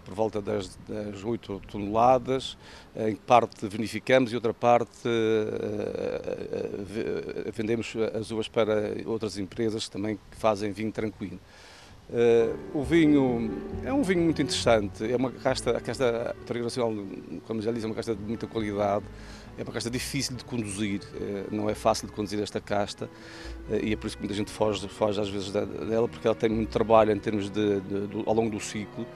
por 0.04 0.14
volta 0.14 0.42
das, 0.42 0.76
das 0.88 1.22
8 1.22 1.62
toneladas, 1.70 2.58
em 2.96 3.14
parte 3.14 3.68
vinificamos 3.68 4.32
e 4.32 4.34
outra 4.34 4.52
parte 4.52 5.08
vendemos 7.54 7.94
as 8.18 8.32
uvas 8.32 8.48
para 8.48 8.94
outras 9.06 9.38
empresas 9.38 9.84
que 9.84 9.92
também 9.92 10.18
fazem 10.32 10.72
vinho 10.72 10.90
tranquilo. 10.90 11.38
Uh, 12.08 12.78
o 12.78 12.82
vinho 12.82 13.50
é 13.84 13.92
um 13.92 14.02
vinho 14.02 14.22
muito 14.22 14.40
interessante, 14.40 15.04
é 15.04 15.14
uma 15.14 15.30
casta, 15.30 15.76
a 15.76 15.80
casta 15.80 16.34
tradicional, 16.46 16.90
como 17.46 17.60
já 17.60 17.70
disse, 17.70 17.84
é 17.84 17.88
uma 17.88 17.94
casta 17.94 18.14
de 18.14 18.22
muita 18.22 18.46
qualidade, 18.46 19.04
é 19.58 19.62
uma 19.62 19.72
casta 19.72 19.90
difícil 19.90 20.36
de 20.36 20.44
conduzir, 20.44 21.00
uh, 21.02 21.54
não 21.54 21.68
é 21.68 21.74
fácil 21.74 22.06
de 22.06 22.12
conduzir 22.12 22.40
esta 22.40 22.60
casta 22.60 23.10
uh, 23.68 23.74
e 23.82 23.92
é 23.92 23.96
por 23.96 24.06
isso 24.06 24.16
que 24.16 24.22
muita 24.22 24.34
gente 24.34 24.50
foge, 24.50 24.88
foge 24.88 25.20
às 25.20 25.28
vezes 25.28 25.50
dela, 25.50 26.08
porque 26.08 26.26
ela 26.26 26.36
tem 26.36 26.48
muito 26.48 26.70
trabalho 26.70 27.12
em 27.12 27.18
termos 27.18 27.50
de, 27.50 27.80
de, 27.80 28.06
de 28.06 28.22
ao 28.24 28.34
longo 28.34 28.50
do 28.50 28.60
ciclo 28.60 29.06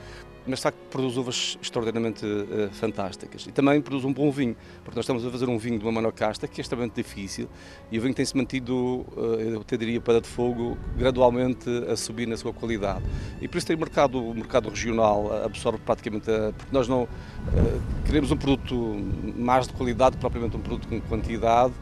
mas 0.47 0.59
de 0.59 0.63
facto 0.65 0.79
produz 0.91 1.17
uvas 1.17 1.59
extraordinariamente 1.61 2.25
uh, 2.27 2.71
fantásticas 2.73 3.47
e 3.47 3.53
também 3.53 3.81
produz 3.81 4.05
um 4.05 4.13
bom 4.13 4.31
vinho, 4.31 4.57
porque 4.85 4.97
nós 4.97 5.05
estamos 5.05 5.25
a 5.25 5.31
fazer 5.31 5.49
um 5.49 5.59
vinho 5.59 5.79
de 5.79 5.85
uma 5.85 5.93
monocasta 5.93 6.49
que 6.49 6.61
é 6.61 6.63
extremamente 6.63 6.95
difícil 6.95 7.49
e 7.91 7.99
o 7.99 8.03
vinho 8.03 8.15
tem-se 8.15 8.37
mantido, 8.37 8.75
uh, 9.17 9.41
eu 9.41 9.61
até 9.61 9.77
diria 9.77 10.01
para 10.01 10.21
de 10.21 10.29
fogo, 10.29 10.77
gradualmente 10.97 11.69
a 11.91 11.97
subir 11.97 12.27
na 12.27 12.37
sua 12.37 12.53
qualidade. 12.53 13.05
E 13.41 13.49
por 13.49 13.59
isso 13.59 13.67
tem 13.67 13.77
o 13.77 13.79
mercado, 13.79 14.23
o 14.23 14.35
mercado 14.35 14.69
regional 14.69 15.45
absorve 15.45 15.79
praticamente, 15.79 16.31
a, 16.31 16.53
porque 16.53 16.73
nós 16.73 16.89
não 16.89 17.05
uh, 17.05 17.09
queremos 18.05 18.31
um 18.31 18.37
produto 18.37 18.75
mais 19.37 19.67
de 19.67 19.75
qualidade, 19.75 20.17
propriamente 20.17 20.57
um 20.57 20.61
produto 20.61 20.89
com 20.89 21.01
quantidade, 21.03 21.75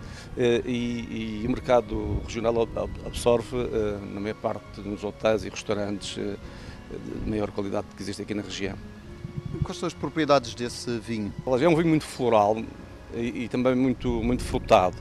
e, 0.65 1.43
e, 1.43 1.47
o 1.47 1.51
mercado 1.51 2.23
regional 2.25 2.67
absorve, 3.05 3.57
na 4.15 4.21
maior 4.21 4.37
parte 4.37 4.81
dos 4.81 5.03
hotéis 5.05 5.45
e 5.45 5.49
restaurantes, 5.49 6.19
de 6.91 7.31
maior 7.31 7.51
qualidade 7.51 7.87
que 7.97 8.03
existe 8.03 8.23
aqui 8.23 8.35
na 8.35 8.43
região. 8.43 8.77
Quais 9.63 9.79
são 9.79 9.87
as 9.87 9.95
propriedades 9.95 10.55
desse 10.55 10.99
vinho? 10.99 11.33
É 11.47 11.69
um 11.69 11.77
vinho 11.77 11.89
muito 11.89 12.05
floral 12.05 12.57
e, 13.15 13.45
e, 13.45 13.49
também 13.49 13.75
muito, 13.75 14.09
muito 14.23 14.43
frutado. 14.43 14.97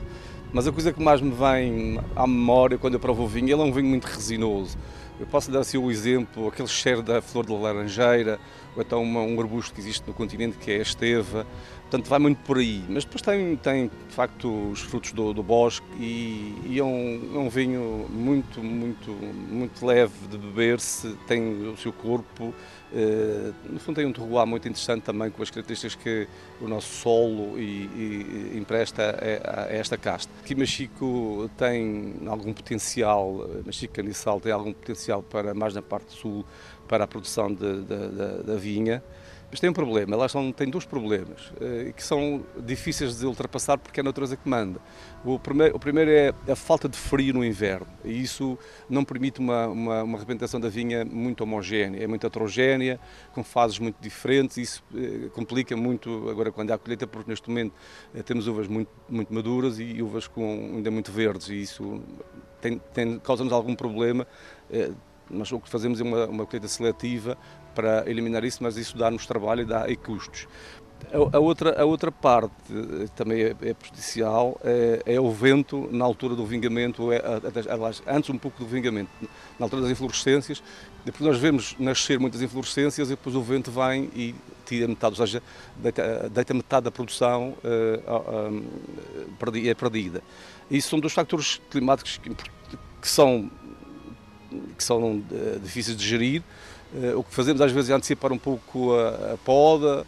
Mas 0.52 0.66
a 0.66 0.72
coisa 0.72 0.92
que 0.92 1.02
mais 1.02 1.20
me 1.20 1.30
vem 1.30 2.00
à 2.16 2.26
memória 2.26 2.76
quando 2.76 2.94
eu 2.94 3.00
provo 3.00 3.24
o 3.24 3.28
vinho, 3.28 3.46
ele 3.46 3.62
é 3.62 3.64
um 3.64 3.72
vinho 3.72 3.86
muito 3.86 4.04
resinoso. 4.04 4.76
Eu 5.18 5.26
posso 5.26 5.50
dar 5.50 5.60
assim 5.60 5.76
o 5.76 5.90
exemplo, 5.90 6.48
aquele 6.48 6.66
cheiro 6.66 7.02
da 7.02 7.20
flor 7.20 7.46
de 7.46 7.52
laranjeira, 7.52 8.40
ou 8.74 8.82
então 8.82 9.02
uma, 9.02 9.20
um 9.20 9.38
arbusto 9.38 9.74
que 9.74 9.80
existe 9.80 10.02
no 10.06 10.14
continente 10.14 10.56
que 10.56 10.70
é 10.70 10.78
a 10.78 10.82
esteva. 10.82 11.46
Portanto, 11.90 12.08
vai 12.08 12.20
muito 12.20 12.38
por 12.44 12.58
aí. 12.58 12.84
Mas 12.88 13.04
depois 13.04 13.20
tem, 13.20 13.56
tem 13.56 13.88
de 13.88 14.14
facto, 14.14 14.70
os 14.70 14.80
frutos 14.80 15.10
do, 15.10 15.34
do 15.34 15.42
bosque 15.42 15.84
e, 15.98 16.54
e 16.66 16.78
é, 16.78 16.84
um, 16.84 17.32
é, 17.34 17.38
um, 17.38 17.48
vinho 17.48 18.06
muito, 18.08 18.62
muito, 18.62 19.10
muito 19.10 19.84
leve 19.84 20.14
de 20.30 20.38
beber-se, 20.38 21.16
tem 21.26 21.68
o 21.68 21.76
seu 21.76 21.92
corpo. 21.92 22.54
Uh, 22.92 23.52
no 23.68 23.80
fundo, 23.80 23.96
tem 23.96 24.06
um 24.06 24.12
terroir 24.12 24.46
muito 24.46 24.68
interessante 24.68 25.02
também 25.02 25.30
com 25.32 25.42
as 25.42 25.50
características 25.50 25.96
que 25.96 26.28
o 26.60 26.68
nosso 26.68 26.92
solo 26.92 27.58
e, 27.58 27.62
e, 28.52 28.52
empresta 28.56 29.02
a, 29.44 29.62
a, 29.62 29.72
esta 29.72 29.98
casta. 29.98 30.32
Aqui 30.44 30.54
Machico 30.54 31.50
tem 31.58 32.14
algum 32.26 32.52
potencial, 32.52 33.48
Machico 33.66 33.94
Caniçal 33.94 34.40
tem 34.40 34.52
algum 34.52 34.72
potencial 34.72 35.24
para, 35.24 35.54
mais 35.54 35.74
na 35.74 35.82
parte 35.82 36.12
sul, 36.12 36.44
para 36.86 37.02
a 37.02 37.06
produção 37.08 37.52
da 37.52 38.54
vinha. 38.54 39.02
Mas 39.50 39.58
tem 39.58 39.68
um 39.68 39.72
problema, 39.72 40.14
elas 40.14 40.30
são, 40.30 40.52
têm 40.52 40.70
dois 40.70 40.84
problemas 40.84 41.52
eh, 41.60 41.92
que 41.96 42.04
são 42.04 42.44
difíceis 42.64 43.18
de 43.18 43.26
ultrapassar 43.26 43.76
porque 43.78 43.98
é 43.98 44.02
a 44.02 44.04
natureza 44.04 44.36
que 44.36 44.48
manda. 44.48 44.80
O 45.24 45.40
primeiro, 45.40 45.76
o 45.76 45.78
primeiro 45.78 46.08
é 46.08 46.32
a 46.52 46.54
falta 46.54 46.88
de 46.88 46.96
frio 46.96 47.34
no 47.34 47.44
inverno 47.44 47.88
e 48.04 48.22
isso 48.22 48.56
não 48.88 49.04
permite 49.04 49.40
uma, 49.40 49.66
uma, 49.66 50.02
uma 50.04 50.18
da 50.60 50.68
vinha 50.68 51.04
muito 51.04 51.42
homogénea, 51.42 52.04
é 52.04 52.06
muito 52.06 52.24
heterogénea, 52.24 53.00
com 53.32 53.42
fases 53.42 53.80
muito 53.80 53.96
diferentes 54.00 54.56
e 54.56 54.62
isso 54.62 54.84
eh, 54.94 55.28
complica 55.34 55.76
muito 55.76 56.30
agora 56.30 56.52
quando 56.52 56.70
há 56.70 56.78
colheita 56.78 57.04
porque 57.08 57.28
neste 57.28 57.48
momento 57.48 57.74
eh, 58.14 58.22
temos 58.22 58.46
uvas 58.46 58.68
muito, 58.68 58.90
muito 59.08 59.34
maduras 59.34 59.80
e 59.80 60.00
uvas 60.00 60.28
com, 60.28 60.74
ainda 60.76 60.92
muito 60.92 61.10
verdes 61.10 61.48
e 61.48 61.60
isso 61.60 62.00
tem, 62.60 62.80
tem, 62.94 63.18
causa-nos 63.18 63.52
algum 63.52 63.74
problema. 63.74 64.24
Mas 65.32 65.52
o 65.52 65.60
que 65.60 65.70
fazemos 65.70 66.00
é 66.00 66.02
uma, 66.02 66.26
uma 66.26 66.46
colheita 66.46 66.66
seletiva 66.66 67.38
para 67.74 68.08
eliminar 68.10 68.44
isso, 68.44 68.62
mas 68.62 68.76
isso 68.76 68.96
dá-nos 68.96 69.26
trabalho 69.26 69.62
e 69.62 69.64
dá 69.64 69.88
e 69.88 69.96
custos. 69.96 70.46
A, 71.12 71.36
a, 71.36 71.40
outra, 71.40 71.80
a 71.80 71.84
outra 71.84 72.12
parte 72.12 72.52
eh, 72.70 73.06
também 73.16 73.42
é, 73.42 73.56
é 73.62 73.74
prejudicial 73.74 74.60
é, 74.62 75.02
é, 75.06 75.20
o 75.20 75.30
vento 75.30 75.88
na 75.90 76.04
altura 76.04 76.36
do 76.36 76.44
vingamento, 76.44 77.10
é, 77.10 77.22
antes 78.06 78.28
um 78.30 78.36
pouco 78.36 78.58
do 78.58 78.66
vingamento, 78.66 79.10
na 79.58 79.66
altura 79.66 79.82
das 79.82 79.90
inflorescências, 79.90 80.62
depois 81.04 81.28
nós 81.30 81.38
vemos 81.38 81.74
nascer 81.78 82.20
muitas 82.20 82.42
inflorescências 82.42 83.08
e 83.08 83.10
depois 83.12 83.34
o 83.34 83.42
vento 83.42 83.70
vem 83.70 84.10
e 84.14 84.34
tira 84.66 84.86
metade, 84.86 85.20
ou 85.20 85.26
seja, 85.26 85.42
deita, 85.76 86.28
deita 86.28 86.54
metade 86.54 86.84
da 86.84 86.90
produção 86.90 87.56
uh, 87.64 88.64
é 89.66 89.74
perdida. 89.74 90.22
Isso 90.70 90.90
são 90.90 91.00
dois 91.00 91.12
fatores 91.12 91.60
climáticos 91.70 92.18
que, 92.18 92.30
que 92.30 93.08
são, 93.08 93.50
que 94.76 94.84
são 94.84 95.16
uh, 95.16 95.60
difíceis 95.60 95.96
de 95.96 96.06
gerir, 96.06 96.42
o 97.16 97.22
que 97.22 97.34
fazemos 97.34 97.60
às 97.60 97.72
vezes 97.72 97.90
é 97.90 97.94
antecipar 97.94 98.32
um 98.32 98.38
pouco 98.38 98.94
a, 98.94 99.34
a 99.34 99.36
poda 99.44 100.06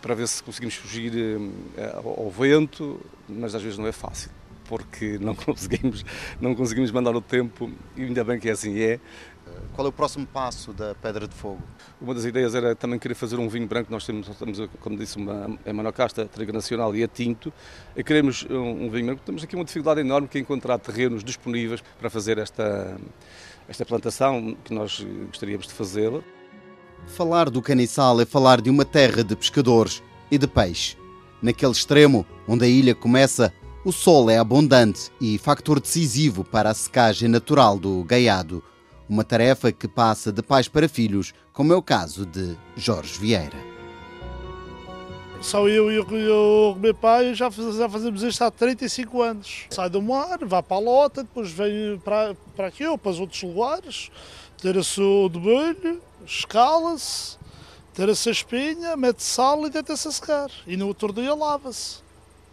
para 0.00 0.14
ver 0.14 0.26
se 0.26 0.42
conseguimos 0.42 0.74
fugir 0.74 1.12
uh, 1.14 2.08
ao 2.08 2.30
vento, 2.30 3.00
mas 3.28 3.54
às 3.54 3.62
vezes 3.62 3.78
não 3.78 3.86
é 3.86 3.92
fácil 3.92 4.30
porque 4.68 5.18
não 5.22 5.34
conseguimos, 5.34 6.04
não 6.40 6.54
conseguimos 6.54 6.90
mandar 6.90 7.14
o 7.14 7.20
tempo 7.20 7.70
e 7.96 8.02
ainda 8.02 8.24
bem 8.24 8.38
que 8.38 8.48
é 8.48 8.52
assim 8.52 8.78
é. 8.78 9.00
Qual 9.74 9.86
é 9.86 9.90
o 9.90 9.92
próximo 9.92 10.26
passo 10.26 10.72
da 10.72 10.94
Pedra 10.94 11.28
de 11.28 11.34
Fogo? 11.34 11.62
Uma 12.00 12.14
das 12.14 12.24
ideias 12.24 12.54
era 12.54 12.74
também 12.74 12.98
querer 12.98 13.14
fazer 13.14 13.38
um 13.38 13.48
vinho 13.48 13.66
branco. 13.66 13.90
Nós 13.90 14.04
temos, 14.04 14.28
temos 14.36 14.58
como 14.80 14.96
disse, 14.96 15.16
uma, 15.16 15.56
é 15.64 15.72
monocasta, 15.72 16.26
trigo 16.26 16.52
nacional 16.52 16.94
e 16.96 17.04
a 17.04 17.08
tinto. 17.08 17.52
E 17.94 18.02
queremos 18.02 18.44
um, 18.50 18.86
um 18.86 18.90
vinho 18.90 19.06
branco. 19.06 19.22
Temos 19.24 19.44
aqui 19.44 19.54
uma 19.54 19.64
dificuldade 19.64 20.00
enorme 20.00 20.28
que 20.28 20.36
é 20.36 20.40
encontrar 20.40 20.78
terrenos 20.78 21.22
disponíveis 21.22 21.82
para 21.98 22.10
fazer 22.10 22.38
esta, 22.38 22.98
esta 23.68 23.84
plantação 23.84 24.56
que 24.64 24.72
nós 24.72 25.04
gostaríamos 25.26 25.66
de 25.66 25.72
fazê-la. 25.72 26.20
Falar 27.06 27.50
do 27.50 27.62
caniçal 27.62 28.20
é 28.20 28.24
falar 28.24 28.60
de 28.60 28.70
uma 28.70 28.84
terra 28.84 29.22
de 29.22 29.36
pescadores 29.36 30.02
e 30.30 30.38
de 30.38 30.46
peixe. 30.46 30.96
Naquele 31.42 31.72
extremo, 31.72 32.26
onde 32.48 32.64
a 32.64 32.68
ilha 32.68 32.94
começa, 32.94 33.52
o 33.84 33.92
sol 33.92 34.28
é 34.30 34.38
abundante 34.38 35.10
e 35.20 35.38
factor 35.38 35.80
decisivo 35.80 36.42
para 36.42 36.70
a 36.70 36.74
secagem 36.74 37.28
natural 37.28 37.78
do 37.78 38.02
gaiado. 38.02 38.62
Uma 39.08 39.22
tarefa 39.22 39.70
que 39.70 39.86
passa 39.86 40.32
de 40.32 40.42
pais 40.42 40.66
para 40.66 40.88
filhos, 40.88 41.32
como 41.52 41.72
é 41.72 41.76
o 41.76 41.82
caso 41.82 42.26
de 42.26 42.56
Jorge 42.76 43.18
Vieira. 43.20 43.75
Só 45.42 45.68
eu 45.68 45.92
e 45.92 46.00
o 46.00 46.74
meu 46.74 46.94
pai 46.94 47.34
já, 47.34 47.48
já 47.50 47.88
fazemos 47.88 48.22
isto 48.22 48.42
há 48.42 48.50
35 48.50 49.22
anos. 49.22 49.66
Sai 49.70 49.88
do 49.88 50.02
mar, 50.02 50.38
vai 50.42 50.62
para 50.62 50.76
a 50.76 50.80
lota, 50.80 51.22
depois 51.22 51.50
vem 51.52 51.98
para, 51.98 52.34
para 52.56 52.66
aqui 52.66 52.84
ou 52.86 52.98
para 52.98 53.12
os 53.12 53.20
outros 53.20 53.42
lugares, 53.42 54.10
tira-se 54.56 55.00
o 55.00 55.28
debulho, 55.28 56.02
escala-se, 56.26 57.38
tira-se 57.94 58.28
a 58.28 58.32
espinha, 58.32 58.96
mete 58.96 59.22
sal 59.22 59.66
e 59.66 59.70
deita-se 59.70 60.08
a 60.08 60.10
secar. 60.10 60.50
E 60.66 60.76
no 60.76 60.88
outro 60.88 61.12
dia 61.12 61.34
lava-se, 61.34 61.98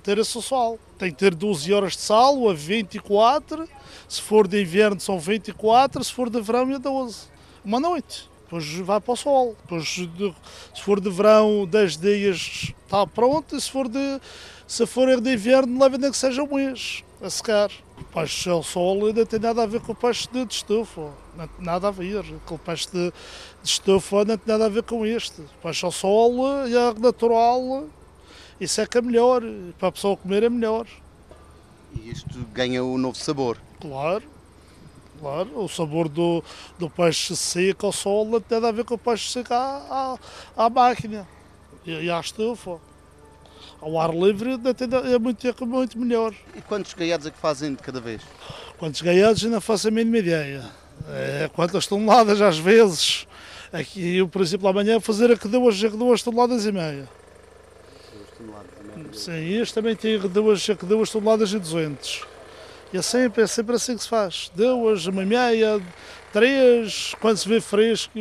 tira-se 0.04 0.38
o 0.38 0.42
sal. 0.42 0.78
Tem 0.98 1.10
que 1.12 1.18
ter 1.18 1.34
12 1.34 1.74
horas 1.74 1.94
de 1.94 2.02
sal, 2.02 2.48
a 2.48 2.54
24, 2.54 3.68
se 4.08 4.22
for 4.22 4.48
de 4.48 4.62
inverno 4.62 5.00
são 5.00 5.20
24, 5.20 6.04
se 6.04 6.14
for 6.14 6.30
de 6.30 6.40
verão 6.42 6.70
é 6.72 6.78
12. 6.78 7.34
Uma 7.66 7.80
noite 7.80 8.33
depois 8.54 8.76
vai 8.80 9.02
para 9.02 9.14
o 9.14 9.16
sol. 9.16 9.56
Depois, 9.64 9.86
de, 9.86 10.36
se 10.74 10.82
for 10.82 11.00
de 11.00 11.10
verão, 11.10 11.66
10 11.66 11.98
dias 11.98 12.74
está 12.86 13.08
pronto, 13.08 13.56
e 13.56 13.62
se 13.62 13.72
for 13.72 13.88
de, 13.88 14.20
se 14.68 14.86
for 14.86 15.20
de 15.20 15.34
inverno, 15.34 15.82
leva 15.82 15.96
ainda 15.96 16.12
que 16.12 16.18
seja 16.18 16.44
um 16.44 16.56
mês 16.56 17.04
a 17.22 17.30
secar. 17.30 17.72
O 17.98 18.04
peixe 18.04 18.50
ao 18.50 18.62
sol 18.62 19.08
ainda 19.08 19.26
tem 19.26 19.40
nada 19.40 19.64
a 19.64 19.66
ver 19.66 19.82
com 19.82 19.94
o 19.94 19.96
peixe 19.96 20.28
de, 20.32 20.46
de 20.46 20.54
estufa, 20.54 21.10
não 21.36 21.48
tem 21.48 21.66
nada 21.66 21.88
a 21.88 21.92
ver. 21.92 22.24
Com 22.46 22.56
o 22.56 22.60
peixe 22.60 22.88
de, 22.92 23.12
de 23.64 23.70
estufa 23.70 24.18
não 24.26 24.38
tem 24.38 24.48
nada 24.48 24.66
a 24.66 24.70
ver 24.70 24.84
com 24.84 25.06
este. 25.06 25.42
O 25.42 25.62
peixe 25.64 25.86
ao 25.86 25.92
sol 25.92 26.36
é 26.48 27.00
natural 27.00 27.88
e 28.60 28.68
seca 28.68 29.02
melhor, 29.02 29.42
para 29.80 29.88
a 29.88 29.92
pessoa 29.92 30.16
comer 30.16 30.44
é 30.44 30.50
melhor. 30.50 30.86
E 31.96 32.10
isto 32.12 32.40
ganha 32.54 32.84
um 32.84 32.98
novo 32.98 33.18
sabor. 33.18 33.58
Claro 33.80 34.34
claro. 35.24 35.64
O 35.64 35.70
sabor 35.70 36.10
do, 36.10 36.44
do 36.78 36.90
peixe 36.90 37.36
seco 37.36 37.86
ao 37.86 37.94
sol 37.94 38.42
tem 38.42 38.64
a 38.64 38.72
ver 38.72 38.84
com 38.84 38.96
o 38.96 38.98
peixe 38.98 39.32
seco 39.32 39.54
à, 39.54 40.18
à, 40.58 40.66
à 40.66 40.70
máquina 40.70 41.26
e, 41.86 41.92
e 41.92 42.12
à 42.12 42.20
estufa. 42.20 42.80
Ao 43.82 44.00
ar 44.00 44.14
livre 44.14 44.52
é 44.54 45.20
muito, 45.20 45.48
é 45.48 45.66
muito 45.66 45.98
melhor. 45.98 46.34
E 46.56 46.62
quantos 46.62 46.94
gaiados 46.94 47.26
é 47.26 47.32
que 47.32 47.38
fazem 47.38 47.74
de 47.74 47.82
cada 47.82 48.00
vez? 48.00 48.22
Quantos 48.78 49.02
gaiados 49.02 49.44
ainda 49.44 49.62
faço 49.62 49.88
a 49.88 49.92
mínima 49.92 50.18
ideia. 50.18 50.64
É, 51.08 51.50
quantas 51.54 51.88
toneladas 51.88 52.42
às 52.42 52.58
vezes. 52.58 53.28
Aqui 53.72 54.26
por 54.28 54.42
exemplo, 54.42 54.68
amanhã 54.68 55.00
fazer 55.00 55.32
a 55.32 55.38
que 55.38 55.48
duas, 55.48 55.80
duas 55.82 56.22
toneladas 56.22 56.66
e 56.66 56.72
meia. 56.72 57.10
Duas 58.14 58.30
toneladas 58.38 58.70
e 58.80 58.98
meia. 58.98 59.14
Sim, 59.14 59.62
este 59.62 59.74
também 59.74 59.96
tem 59.96 60.20
duas, 60.20 60.66
duas 60.88 61.10
toneladas 61.10 61.52
e 61.52 61.60
duzentos. 61.60 62.26
E 62.94 62.98
é 62.98 63.02
sempre, 63.02 63.42
é 63.42 63.48
sempre 63.48 63.76
assim 63.76 63.98
que 63.98 64.04
se 64.04 64.08
faz. 64.08 64.52
Duas, 64.54 65.08
uma 65.08 65.26
meia, 65.26 65.82
três, 66.32 67.16
quando 67.20 67.38
se 67.38 67.50
vê 67.50 67.60
fresco, 67.60 68.14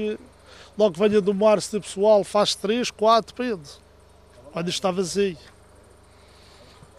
logo 0.79 0.95
que 0.95 0.99
venha 0.99 1.21
do 1.21 1.35
mar, 1.35 1.61
se 1.61 1.73
tem 1.73 1.81
pessoal, 1.81 2.25
faz 2.25 2.55
três, 2.55 2.91
quatro, 2.91 3.37
depende. 3.37 3.69
Quando 4.51 4.71
está 4.71 4.91
vazio. 4.91 5.37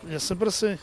É 0.07 0.19
sempre 0.19 0.49
assim. 0.49 0.77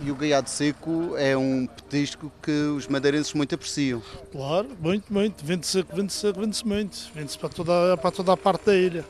E 0.00 0.10
o 0.10 0.16
gaiado 0.16 0.50
seco 0.50 1.14
é 1.16 1.36
um 1.36 1.66
petisco 1.66 2.32
que 2.42 2.50
os 2.50 2.88
madeirenses 2.88 3.32
muito 3.32 3.54
apreciam. 3.54 4.02
Claro, 4.32 4.68
muito, 4.80 5.12
muito. 5.12 5.44
Vende-se, 5.44 5.84
vende-se, 5.94 6.32
vende-se 6.32 6.66
muito. 6.66 7.10
Vende-se 7.14 7.38
para 7.38 7.50
toda, 7.50 7.96
para 7.96 8.10
toda 8.10 8.32
a 8.32 8.36
parte 8.36 8.66
da 8.66 8.74
ilha. 8.74 9.04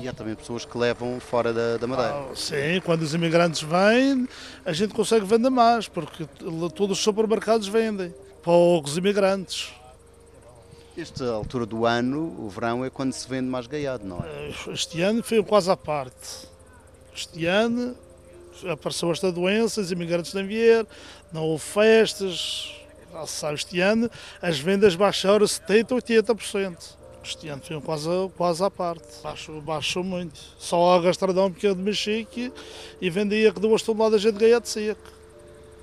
E 0.00 0.08
há 0.08 0.12
também 0.12 0.34
pessoas 0.34 0.64
que 0.64 0.76
levam 0.76 1.20
fora 1.20 1.52
da, 1.52 1.76
da 1.76 1.86
Madeira. 1.86 2.12
Ah, 2.12 2.34
sim, 2.34 2.80
quando 2.84 3.02
os 3.02 3.14
imigrantes 3.14 3.62
vêm, 3.62 4.28
a 4.64 4.72
gente 4.72 4.92
consegue 4.92 5.24
vender 5.24 5.50
mais, 5.50 5.86
porque 5.86 6.26
todos 6.74 6.98
os 6.98 7.04
supermercados 7.04 7.68
vendem 7.68 8.12
para 8.42 8.52
os 8.52 8.96
imigrantes. 8.96 9.72
Esta 10.96 11.28
altura 11.30 11.66
do 11.66 11.86
ano, 11.86 12.36
o 12.38 12.48
verão, 12.48 12.84
é 12.84 12.90
quando 12.90 13.12
se 13.12 13.28
vende 13.28 13.48
mais 13.48 13.66
gaiado, 13.66 14.04
não 14.04 14.18
é? 14.20 14.72
Este 14.72 15.00
ano 15.02 15.22
foi 15.22 15.42
quase 15.42 15.70
à 15.70 15.76
parte. 15.76 16.48
Este 17.14 17.46
ano 17.46 17.96
apareceu 18.70 19.10
esta 19.10 19.30
doença, 19.30 19.80
os 19.80 19.90
imigrantes 19.90 20.34
não 20.34 20.46
vieram, 20.46 20.86
não 21.32 21.42
houve 21.42 21.64
festas. 21.64 22.74
Este 23.54 23.80
ano 23.80 24.10
as 24.42 24.58
vendas 24.58 24.96
baixaram 24.96 25.46
70%, 25.46 25.86
80%. 26.00 27.03
Este 27.24 27.48
ano 27.48 27.62
foi 27.62 27.80
quase, 27.80 28.08
quase 28.36 28.62
à 28.62 28.70
parte. 28.70 29.22
Baixou, 29.22 29.60
baixou 29.62 30.04
muito. 30.04 30.38
Só 30.58 30.94
a 30.94 31.00
gastradão 31.00 31.50
pequeno 31.50 31.76
de 31.76 31.82
Mexique 31.82 32.52
e 33.00 33.08
vendia 33.08 33.50
duas 33.50 33.82
toneladas 33.82 34.20
de 34.20 34.30
gaiado 34.30 34.68
seco. 34.68 35.00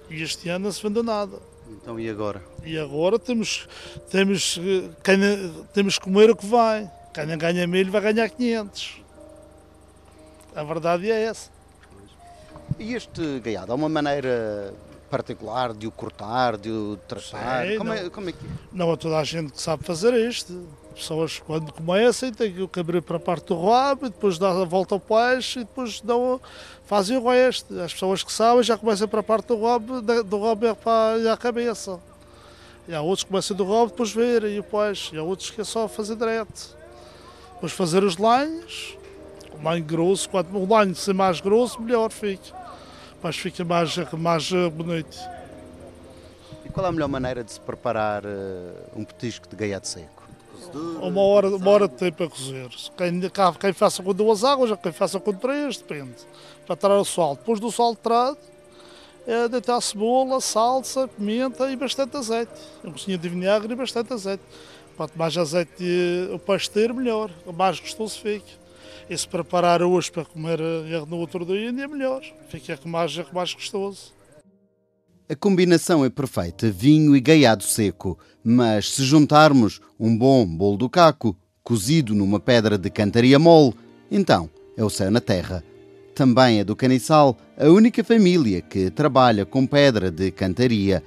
E 0.07 0.21
este 0.21 0.49
ano 0.49 0.65
não 0.65 0.71
se 0.71 0.83
vendeu 0.83 1.01
nada. 1.01 1.39
Então 1.67 1.99
e 1.99 2.07
agora? 2.07 2.43
E 2.63 2.77
agora 2.77 3.17
temos, 3.17 3.67
temos, 4.11 4.59
quem, 5.03 5.17
temos 5.73 5.97
que 5.97 6.03
comer 6.03 6.29
o 6.29 6.35
que 6.35 6.45
vai. 6.45 6.89
Quem 7.11 7.25
não 7.25 7.37
ganha 7.37 7.65
milho 7.65 7.91
vai 7.91 8.01
ganhar 8.01 8.29
500. 8.29 9.01
A 10.55 10.63
verdade 10.63 11.09
é 11.09 11.23
essa. 11.23 11.49
E 12.77 12.93
este 12.93 13.39
gaiado, 13.39 13.71
há 13.71 13.75
uma 13.75 13.89
maneira 13.89 14.73
particular 15.09 15.73
de 15.73 15.87
o 15.87 15.91
cortar, 15.91 16.55
de 16.57 16.69
o 16.69 16.97
tratar? 17.07 17.65
Sei, 17.65 17.77
como, 17.77 17.89
não, 17.89 17.95
é, 17.95 18.09
como 18.09 18.29
é 18.29 18.31
que 18.31 18.45
Não 18.71 18.91
é 18.91 18.95
toda 18.95 19.17
a 19.17 19.23
gente 19.23 19.53
que 19.53 19.61
sabe 19.61 19.83
fazer 19.83 20.13
isto. 20.13 20.67
Pessoas 20.95 21.39
quando 21.39 21.71
começam 21.71 22.31
têm 22.31 22.67
que 22.67 22.79
abrir 22.79 23.01
para 23.01 23.17
a 23.17 23.19
parte 23.19 23.47
do 23.47 23.65
rabo, 23.65 24.09
depois 24.09 24.37
dá 24.37 24.49
a 24.49 24.65
volta 24.65 24.95
ao 24.95 24.99
peixe 24.99 25.59
e 25.59 25.63
depois 25.63 26.01
dão, 26.01 26.39
fazem 26.85 27.17
o 27.17 27.29
resto. 27.29 27.79
As 27.79 27.93
pessoas 27.93 28.23
que 28.23 28.31
sabem 28.31 28.63
já 28.63 28.77
começam 28.77 29.07
para 29.07 29.21
a 29.21 29.23
parte 29.23 29.47
do 29.47 29.61
rabo, 29.63 30.01
do 30.01 30.43
rabo 30.43 30.75
para 30.75 31.33
a 31.33 31.37
cabeça. 31.37 31.99
E 32.87 32.93
há 32.93 33.01
outros 33.01 33.23
que 33.23 33.29
começam 33.29 33.55
do 33.55 33.63
rabo, 33.63 33.87
depois 33.87 34.11
verem 34.11 34.59
o 34.59 34.63
peixe. 34.63 35.15
E 35.15 35.19
há 35.19 35.23
outros 35.23 35.49
que 35.49 35.61
é 35.61 35.63
só 35.63 35.87
fazer 35.87 36.15
direto. 36.15 36.75
Depois 37.53 37.71
fazer 37.71 38.03
os 38.03 38.17
lanhos, 38.17 38.97
o 39.53 39.63
lanho 39.63 39.83
grosso, 39.83 40.29
quanto 40.29 40.55
o 40.57 40.67
lanho 40.67 40.95
ser 40.95 41.13
mais 41.13 41.39
grosso, 41.39 41.81
melhor 41.81 42.11
fica. 42.11 42.53
Mas 43.21 43.37
fica 43.37 43.63
mais, 43.63 43.95
mais 44.13 44.51
eh, 44.51 44.69
bonito. 44.69 45.15
E 46.65 46.69
qual 46.69 46.85
é 46.85 46.89
a 46.89 46.91
melhor 46.91 47.07
maneira 47.07 47.43
de 47.43 47.51
se 47.51 47.59
preparar 47.59 48.25
uh, 48.25 48.29
um 48.95 49.05
petisco 49.05 49.47
de 49.47 49.55
gaiado 49.55 49.85
seco? 49.85 50.20
Uma 51.01 51.21
hora, 51.21 51.49
uma 51.49 51.69
hora 51.69 51.87
de 51.87 51.95
tempo 51.95 52.23
a 52.23 52.29
cozer. 52.29 52.69
Quem, 52.97 53.21
quem 53.59 53.73
faça 53.73 54.03
com 54.03 54.13
duas 54.13 54.43
águas, 54.43 54.77
quem 54.81 54.91
faça 54.91 55.19
com 55.19 55.33
três, 55.33 55.77
depende. 55.77 56.15
Para 56.65 56.75
tirar 56.75 56.99
o 56.99 57.05
sal. 57.05 57.35
Depois 57.35 57.59
do 57.59 57.71
sal 57.71 57.95
tirado, 57.95 58.37
é 59.27 59.47
deitar 59.47 59.81
cebola, 59.81 60.39
salsa, 60.41 61.07
pimenta 61.07 61.69
e 61.71 61.75
bastante 61.75 62.17
azeite. 62.17 62.51
Um 62.83 62.91
cozinha 62.91 63.17
de 63.17 63.29
vinagre 63.29 63.73
e 63.73 63.75
bastante 63.75 64.13
azeite. 64.13 64.43
Quanto 64.97 65.17
mais 65.17 65.37
azeite 65.37 65.83
o 66.33 66.39
peixe 66.39 66.69
ter, 66.69 66.93
melhor. 66.93 67.31
Mais 67.53 67.79
gostoso 67.79 68.19
fica. 68.19 68.61
E 69.09 69.17
se 69.17 69.27
preparar 69.27 69.81
hoje 69.81 70.11
para 70.11 70.23
comer 70.23 70.59
eh, 70.59 71.03
no 71.07 71.17
outro 71.17 71.45
dia, 71.45 71.69
ainda 71.69 71.83
é 71.83 71.87
melhor. 71.87 72.21
Fica 72.49 72.79
mais, 72.85 73.15
mais 73.31 73.53
gostoso. 73.53 74.13
A 75.31 75.35
combinação 75.37 76.03
é 76.03 76.09
perfeita, 76.09 76.69
vinho 76.69 77.15
e 77.15 77.21
gaiado 77.21 77.63
seco, 77.63 78.19
mas 78.43 78.91
se 78.91 79.05
juntarmos 79.05 79.79
um 79.97 80.17
bom 80.17 80.45
bolo 80.45 80.75
do 80.75 80.89
caco, 80.89 81.37
cozido 81.63 82.13
numa 82.13 82.37
pedra 82.37 82.77
de 82.77 82.89
cantaria 82.89 83.39
mole, 83.39 83.73
então 84.11 84.49
é 84.75 84.83
o 84.83 84.89
céu 84.89 85.09
na 85.09 85.21
terra. 85.21 85.63
Também 86.13 86.59
é 86.59 86.65
do 86.65 86.75
Caniçal 86.75 87.37
a 87.57 87.69
única 87.69 88.03
família 88.03 88.61
que 88.61 88.89
trabalha 88.89 89.45
com 89.45 89.65
pedra 89.65 90.11
de 90.11 90.31
cantaria, 90.31 91.01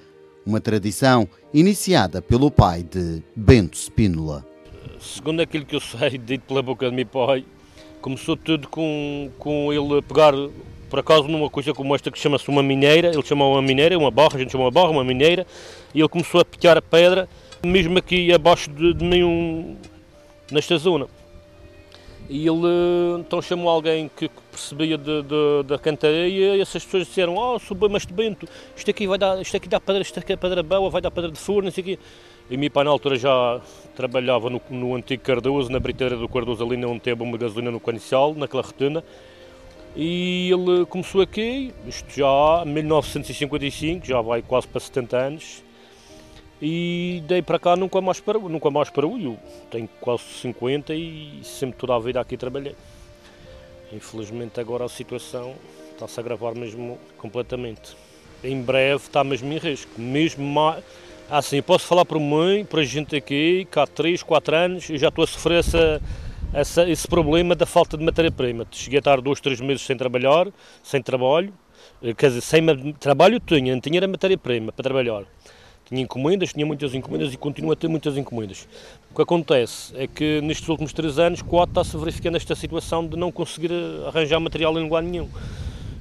uma 0.47 0.59
tradição 0.59 1.29
iniciada 1.53 2.23
pelo 2.23 2.51
pai 2.51 2.83
de 2.83 3.23
Bento 3.37 3.77
Spínola. 3.77 4.43
Segundo 4.99 5.41
aquilo 5.41 5.67
que 5.67 5.77
eu 5.77 5.81
sei, 5.81 6.17
dito 6.17 6.47
pela 6.49 6.63
boca 6.63 6.89
de 6.89 6.97
meu 6.97 7.05
pai, 7.05 7.45
começou 8.01 8.39
tudo 8.39 8.69
com, 8.69 9.31
com 9.39 9.71
ele 9.71 10.01
pegar 10.01 10.33
por 10.95 11.01
acaso 11.01 11.27
numa 11.27 11.51
coisa 11.51 11.75
como 11.75 11.93
esta 11.93 12.09
que 12.09 12.17
chama-se 12.17 12.49
uma 12.49 12.63
mineira, 12.63 13.09
ele 13.09 13.23
chamou 13.25 13.55
uma 13.55 13.61
mineira, 13.61 13.99
uma 13.99 14.13
barra, 14.13 14.37
a 14.37 14.39
gente 14.39 14.53
chamou 14.53 14.65
uma 14.65 14.71
barra, 14.71 14.91
uma 14.91 15.03
mineira, 15.03 15.45
e 15.93 15.99
ele 15.99 16.09
começou 16.09 16.41
a 16.41 16.45
picar 16.45 16.79
a 16.79 16.81
pedra, 16.81 17.29
mesmo 17.65 17.99
aqui 17.99 18.33
abaixo 18.33 18.71
de, 18.71 18.95
de 18.95 19.05
nenhum, 19.05 19.77
nesta 20.53 20.79
zona. 20.79 21.09
E 22.31 22.47
ele 22.47 23.19
então 23.19 23.43
chamou 23.43 23.69
alguém 23.69 24.09
que, 24.17 24.31
percebia 24.53 24.97
de, 24.97 25.23
de, 25.23 25.63
da 25.67 25.77
cantaria 25.81 26.55
e 26.55 26.61
essas 26.61 26.85
pessoas 26.85 27.09
disseram, 27.09 27.37
oh, 27.37 27.59
sou 27.59 27.77
bem, 27.77 27.89
mas 27.89 28.05
Bento, 28.05 28.47
isto 28.77 28.89
aqui 28.89 29.09
vai 29.09 29.19
dar, 29.19 29.43
isto 29.43 29.57
aqui 29.57 29.69
dá 29.69 29.81
pedra, 29.81 30.01
isto 30.01 30.21
aqui 30.21 30.33
é 30.33 30.37
pedra 30.37 30.63
boa, 30.63 30.89
vai 30.91 31.03
dar 31.03 31.11
pedra 31.11 31.29
de 31.29 31.41
forno, 31.41 31.71
isso 31.71 31.81
aqui. 31.81 31.99
E 32.49 32.57
meu 32.57 32.71
pai 32.71 32.85
na 32.85 32.91
altura 32.91 33.17
já 33.17 33.61
trabalhava 33.97 34.49
no, 34.49 34.63
no 34.71 34.95
antigo 34.95 35.25
Cardoso, 35.25 35.73
na 35.73 35.81
briteira 35.81 36.17
do 36.17 36.29
Cardoso, 36.29 36.65
ali 36.65 36.85
onde 36.85 37.01
teve 37.01 37.21
uma 37.21 37.37
gasolina 37.37 37.73
no 37.73 37.81
Canicial, 37.81 38.33
naquela 38.33 38.63
retuna, 38.63 39.03
e 39.97 40.51
ele 40.51 40.85
começou 40.87 41.21
aqui, 41.21 41.73
isto 41.87 42.13
já 42.15 42.63
em 42.67 42.73
1955, 42.73 44.07
já 44.07 44.21
vai 44.21 44.43
quase 44.43 44.67
para 44.67 44.81
70 44.81 45.17
anos, 45.17 45.63
e 46.61 47.23
dei 47.27 47.43
para 47.43 47.59
cá 47.59 47.77
nunca 47.77 48.01
mais 48.01 48.21
para 48.21 48.39
nunca 48.39 48.71
mais 48.71 48.89
para 48.89 49.07
eu 49.07 49.39
tenho 49.71 49.89
quase 50.01 50.23
50 50.41 50.95
e 50.95 51.41
sempre 51.43 51.79
toda 51.79 51.95
a 51.95 51.99
vida 51.99 52.21
aqui 52.21 52.37
trabalhei. 52.37 52.75
Infelizmente 53.93 54.59
agora 54.61 54.85
a 54.85 54.89
situação 54.89 55.55
está-se 55.93 56.19
a 56.19 56.23
agravar 56.23 56.57
mesmo 56.57 56.99
completamente. 57.19 57.97
Em 58.43 58.61
breve 58.61 59.05
está 59.05 59.23
mesmo 59.23 59.53
em 59.53 59.59
risco, 59.59 60.01
mesmo 60.01 60.45
mais, 60.45 60.83
assim, 61.31 61.61
posso 61.63 61.87
falar 61.87 62.05
por 62.05 62.19
mim, 62.19 62.65
por 62.65 62.81
a 62.81 62.85
gente 62.85 63.17
aqui, 63.17 63.67
que 63.71 63.79
há 63.79 63.87
3, 63.87 64.23
4 64.23 64.57
anos, 64.57 64.91
eu 64.91 64.99
já 64.99 65.09
estou 65.09 65.25
a 65.25 65.27
sofrer 65.27 65.61
essa 65.61 66.01
essa, 66.55 66.89
esse 66.89 67.09
problema 67.09 67.55
da 67.57 67.67
falta 67.67 67.99
de 67.99 68.05
matéria-prima. 68.05 68.65
Cheguei 68.71 68.99
a 68.99 69.01
estar 69.01 69.21
dois, 69.21 69.41
três 69.41 69.61
meses 69.61 69.83
sem 69.83 69.97
trabalhar, 69.97 70.47
sem 70.83 71.03
trabalho, 71.03 71.53
eh, 72.01 72.15
quer 72.15 72.29
dizer, 72.29 72.41
sem 72.41 72.65
trabalho 72.95 73.41
tinha, 73.41 73.75
não 73.75 73.81
tinha 73.81 74.07
matéria-prima 74.07 74.71
para 74.71 74.83
trabalhar. 74.83 75.25
Tinha 75.85 76.01
encomendas, 76.01 76.53
tinha 76.53 76.65
muitas 76.65 76.95
encomendas 76.95 77.35
e 77.35 77.37
continuo 77.37 77.73
a 77.73 77.77
ter 77.77 77.89
muitas 77.89 78.17
encomendas. 78.17 78.67
O 79.11 79.17
que 79.17 79.21
acontece 79.21 79.93
é 79.97 80.07
que 80.07 80.41
nestes 80.41 80.67
últimos 80.69 80.93
três 80.93 81.19
anos, 81.19 81.43
quatro 81.43 81.73
está-se 81.73 81.97
verificando 81.99 82.37
esta 82.37 82.55
situação 82.55 83.07
de 83.07 83.17
não 83.17 83.33
conseguir 83.33 83.73
eh, 83.73 84.07
arranjar 84.07 84.39
material 84.39 84.79
em 84.79 84.85
lugar 84.85 85.03
nenhum. 85.03 85.29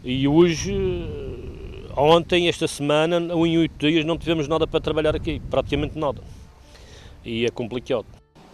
E 0.03 0.27
hoje, 0.27 0.71
eh, 0.71 1.99
ontem, 1.99 2.47
esta 2.47 2.67
semana, 2.67 3.17
em 3.17 3.57
oito 3.57 3.87
dias, 3.87 4.05
não 4.05 4.19
tivemos 4.19 4.47
nada 4.47 4.67
para 4.67 4.79
trabalhar 4.79 5.15
aqui, 5.15 5.41
praticamente 5.49 5.97
nada. 5.97 6.21
E 7.25 7.45
é 7.45 7.49
complicado 7.49 8.05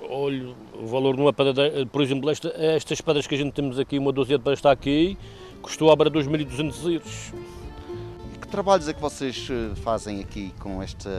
olho 0.09 0.55
o 0.73 0.87
valor 0.87 1.15
numa 1.15 1.31
pedra, 1.31 1.85
por 1.85 2.01
exemplo, 2.01 2.29
esta, 2.29 2.49
estas 2.57 2.99
pedras 2.99 3.27
que 3.27 3.35
a 3.35 3.37
gente 3.37 3.53
temos 3.53 3.77
aqui, 3.79 3.97
uma 3.97 4.11
dúzia 4.11 4.37
de 4.37 4.43
pedras 4.43 4.59
está 4.59 4.71
aqui, 4.71 5.17
custou 5.61 5.91
à 5.91 5.95
beira 5.95 6.11
2.200 6.11 6.91
euros. 6.91 7.33
Que 8.41 8.47
trabalhos 8.47 8.87
é 8.87 8.93
que 8.93 9.01
vocês 9.01 9.47
eh, 9.51 9.75
fazem 9.75 10.21
aqui 10.21 10.51
com 10.59 10.81
esta 10.81 11.09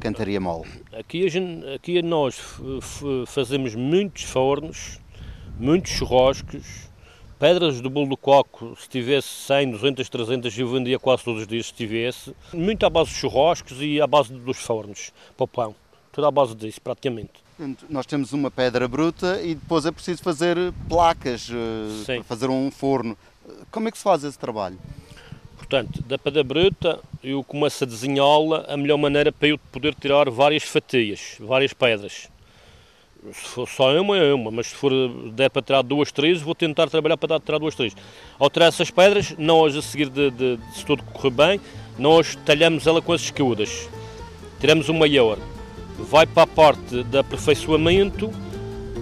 cantaria 0.00 0.40
mole? 0.40 0.66
Aqui, 0.98 1.26
a 1.26 1.28
gente, 1.28 1.66
aqui 1.68 2.00
nós 2.00 2.40
fazemos 3.26 3.74
muitos 3.74 4.22
fornos, 4.22 4.98
muitos 5.58 5.92
churrascos, 5.92 6.88
pedras 7.38 7.80
do 7.80 7.90
bolo 7.90 8.08
do 8.08 8.16
coco, 8.16 8.74
se 8.78 8.88
tivesse 8.88 9.28
100, 9.28 9.72
200, 9.72 10.08
300, 10.08 10.58
eu 10.58 10.68
vendia 10.68 10.98
quase 10.98 11.24
todos 11.24 11.42
os 11.42 11.46
dias 11.46 11.66
se 11.66 11.74
tivesse. 11.74 12.34
Muito 12.54 12.86
à 12.86 12.90
base 12.90 13.10
de 13.10 13.16
churrascos 13.16 13.76
e 13.80 14.00
à 14.00 14.06
base 14.06 14.32
dos 14.32 14.58
fornos, 14.58 15.12
para 15.36 15.44
o 15.44 15.48
pão. 15.48 15.74
Tudo 16.12 16.26
à 16.26 16.30
base 16.30 16.54
disso, 16.54 16.80
praticamente. 16.80 17.49
Nós 17.90 18.06
temos 18.06 18.32
uma 18.32 18.50
pedra 18.50 18.88
bruta 18.88 19.38
e 19.42 19.54
depois 19.54 19.84
é 19.84 19.90
preciso 19.90 20.22
fazer 20.22 20.56
placas 20.88 21.50
para 22.06 22.22
fazer 22.24 22.48
um 22.48 22.70
forno. 22.70 23.18
Como 23.70 23.86
é 23.86 23.90
que 23.90 23.98
se 23.98 24.04
faz 24.04 24.24
esse 24.24 24.38
trabalho? 24.38 24.78
Portanto, 25.58 26.02
da 26.02 26.16
pedra 26.16 26.42
bruta 26.42 26.98
eu 27.22 27.44
começo 27.44 27.84
a 27.84 27.86
desenhá-la 27.86 28.64
a 28.66 28.78
melhor 28.78 28.96
maneira 28.96 29.30
para 29.30 29.48
eu 29.48 29.58
poder 29.58 29.94
tirar 29.94 30.30
várias 30.30 30.62
fatias, 30.62 31.36
várias 31.38 31.74
pedras. 31.74 32.28
Se 33.30 33.48
for 33.48 33.68
só 33.68 33.92
uma, 34.00 34.16
é 34.16 34.32
uma, 34.32 34.50
mas 34.50 34.68
se 34.68 34.74
for 34.74 34.90
der 35.32 35.50
para 35.50 35.60
tirar 35.60 35.82
duas, 35.82 36.10
três, 36.10 36.40
vou 36.40 36.54
tentar 36.54 36.88
trabalhar 36.88 37.18
para 37.18 37.38
tirar 37.38 37.58
duas, 37.58 37.74
três. 37.74 37.94
Ao 38.38 38.48
tirar 38.48 38.66
essas 38.66 38.90
pedras, 38.90 39.34
nós 39.36 39.76
a 39.76 39.82
seguir 39.82 40.08
de, 40.08 40.30
de, 40.30 40.56
de 40.56 40.74
se 40.74 40.86
tudo 40.86 41.02
correr 41.02 41.30
bem, 41.30 41.60
nós 41.98 42.36
talhamos 42.46 42.86
ela 42.86 43.02
com 43.02 43.12
as 43.12 43.20
escudas. 43.20 43.86
Tiramos 44.58 44.88
o 44.88 44.94
maior, 44.94 45.38
vai 46.08 46.26
para 46.26 46.42
a 46.42 46.46
parte 46.46 47.02
de 47.04 47.18
aperfeiçoamento 47.18 48.30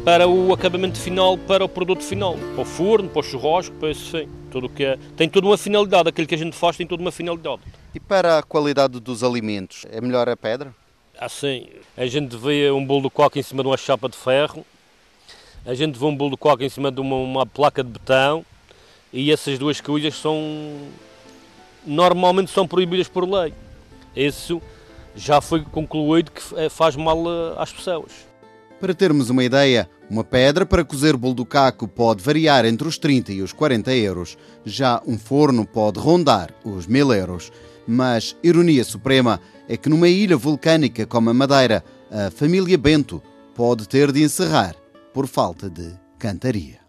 para 0.05 0.27
o 0.27 0.53
acabamento 0.53 0.99
final, 0.99 1.37
para 1.37 1.65
o 1.65 1.69
produto 1.69 2.03
final, 2.03 2.37
para 2.55 2.63
o 2.63 2.65
forno, 2.65 3.09
para 3.09 3.21
o 3.21 3.23
churrasco, 3.23 3.75
para 3.77 3.91
esse 3.91 4.05
fim. 4.05 4.29
Tudo 4.51 4.69
que 4.69 4.85
é, 4.85 4.99
tem 5.17 5.29
toda 5.29 5.47
uma 5.47 5.59
finalidade, 5.59 6.09
aquilo 6.09 6.27
que 6.27 6.35
a 6.35 6.39
gente 6.39 6.57
faz 6.57 6.77
tem 6.77 6.87
toda 6.87 7.03
uma 7.03 7.13
finalidade. 7.13 7.61
E 7.95 8.01
para 8.01 8.39
a 8.39 8.43
qualidade 8.43 9.01
dos 9.01 9.23
alimentos, 9.23 9.85
é 9.91 10.01
melhor 10.01 10.29
a 10.29 10.37
pedra? 10.37 10.75
Assim, 11.19 11.67
a 11.97 12.07
gente 12.07 12.37
vê 12.37 12.71
um 12.71 12.85
bolo 12.85 13.03
de 13.03 13.11
coque 13.11 13.39
em 13.39 13.43
cima 13.43 13.63
de 13.63 13.69
uma 13.69 13.77
chapa 13.77 14.09
de 14.09 14.17
ferro, 14.17 14.65
a 15.67 15.75
gente 15.75 15.99
vê 15.99 16.07
um 16.07 16.17
bolo 16.17 16.31
de 16.31 16.37
coque 16.37 16.65
em 16.65 16.69
cima 16.69 16.91
de 16.91 17.01
uma, 17.01 17.17
uma 17.17 17.45
placa 17.45 17.83
de 17.85 17.91
betão, 17.91 18.45
e 19.13 19.31
essas 19.33 19.59
duas 19.59 19.81
coisas 19.81 20.15
são 20.15 20.39
normalmente 21.87 22.51
são 22.51 22.67
proibidas 22.67 23.09
por 23.09 23.29
lei. 23.29 23.53
Isso 24.15 24.63
já 25.19 25.41
foi 25.41 25.63
concluído 25.63 26.31
que 26.31 26.41
eh, 26.57 26.69
faz 26.69 26.95
mal 26.95 27.19
eh, 27.27 27.55
às 27.59 27.73
pessoas. 27.73 28.13
Para 28.81 28.95
termos 28.95 29.29
uma 29.29 29.43
ideia, 29.43 29.91
uma 30.09 30.23
pedra 30.23 30.65
para 30.65 30.85
cozer 30.85 31.17
bolo 31.17 31.35
do 31.35 31.45
caco 31.45 31.89
pode 31.89 32.23
variar 32.23 32.65
entre 32.65 32.87
os 32.87 32.97
30 32.97 33.33
e 33.33 33.43
os 33.43 33.53
40 33.53 33.93
euros. 33.97 34.39
Já 34.65 35.03
um 35.05 35.19
forno 35.19 35.67
pode 35.67 35.99
rondar 35.99 36.55
os 36.65 36.87
1000 36.87 37.13
euros. 37.15 37.53
Mas, 37.87 38.37
ironia 38.43 38.85
suprema, 38.85 39.41
é 39.69 39.77
que 39.77 39.89
numa 39.89 40.09
ilha 40.09 40.37
vulcânica 40.37 41.07
como 41.07 41.31
a 41.31 41.35
Madeira, 41.35 41.83
a 42.11 42.31
família 42.31 42.79
Bento 42.79 43.21
pode 43.55 43.89
ter 43.89 44.13
de 44.13 44.23
encerrar 44.23 44.77
por 45.13 45.27
falta 45.27 45.69
de 45.69 45.93
cantaria. 46.19 46.88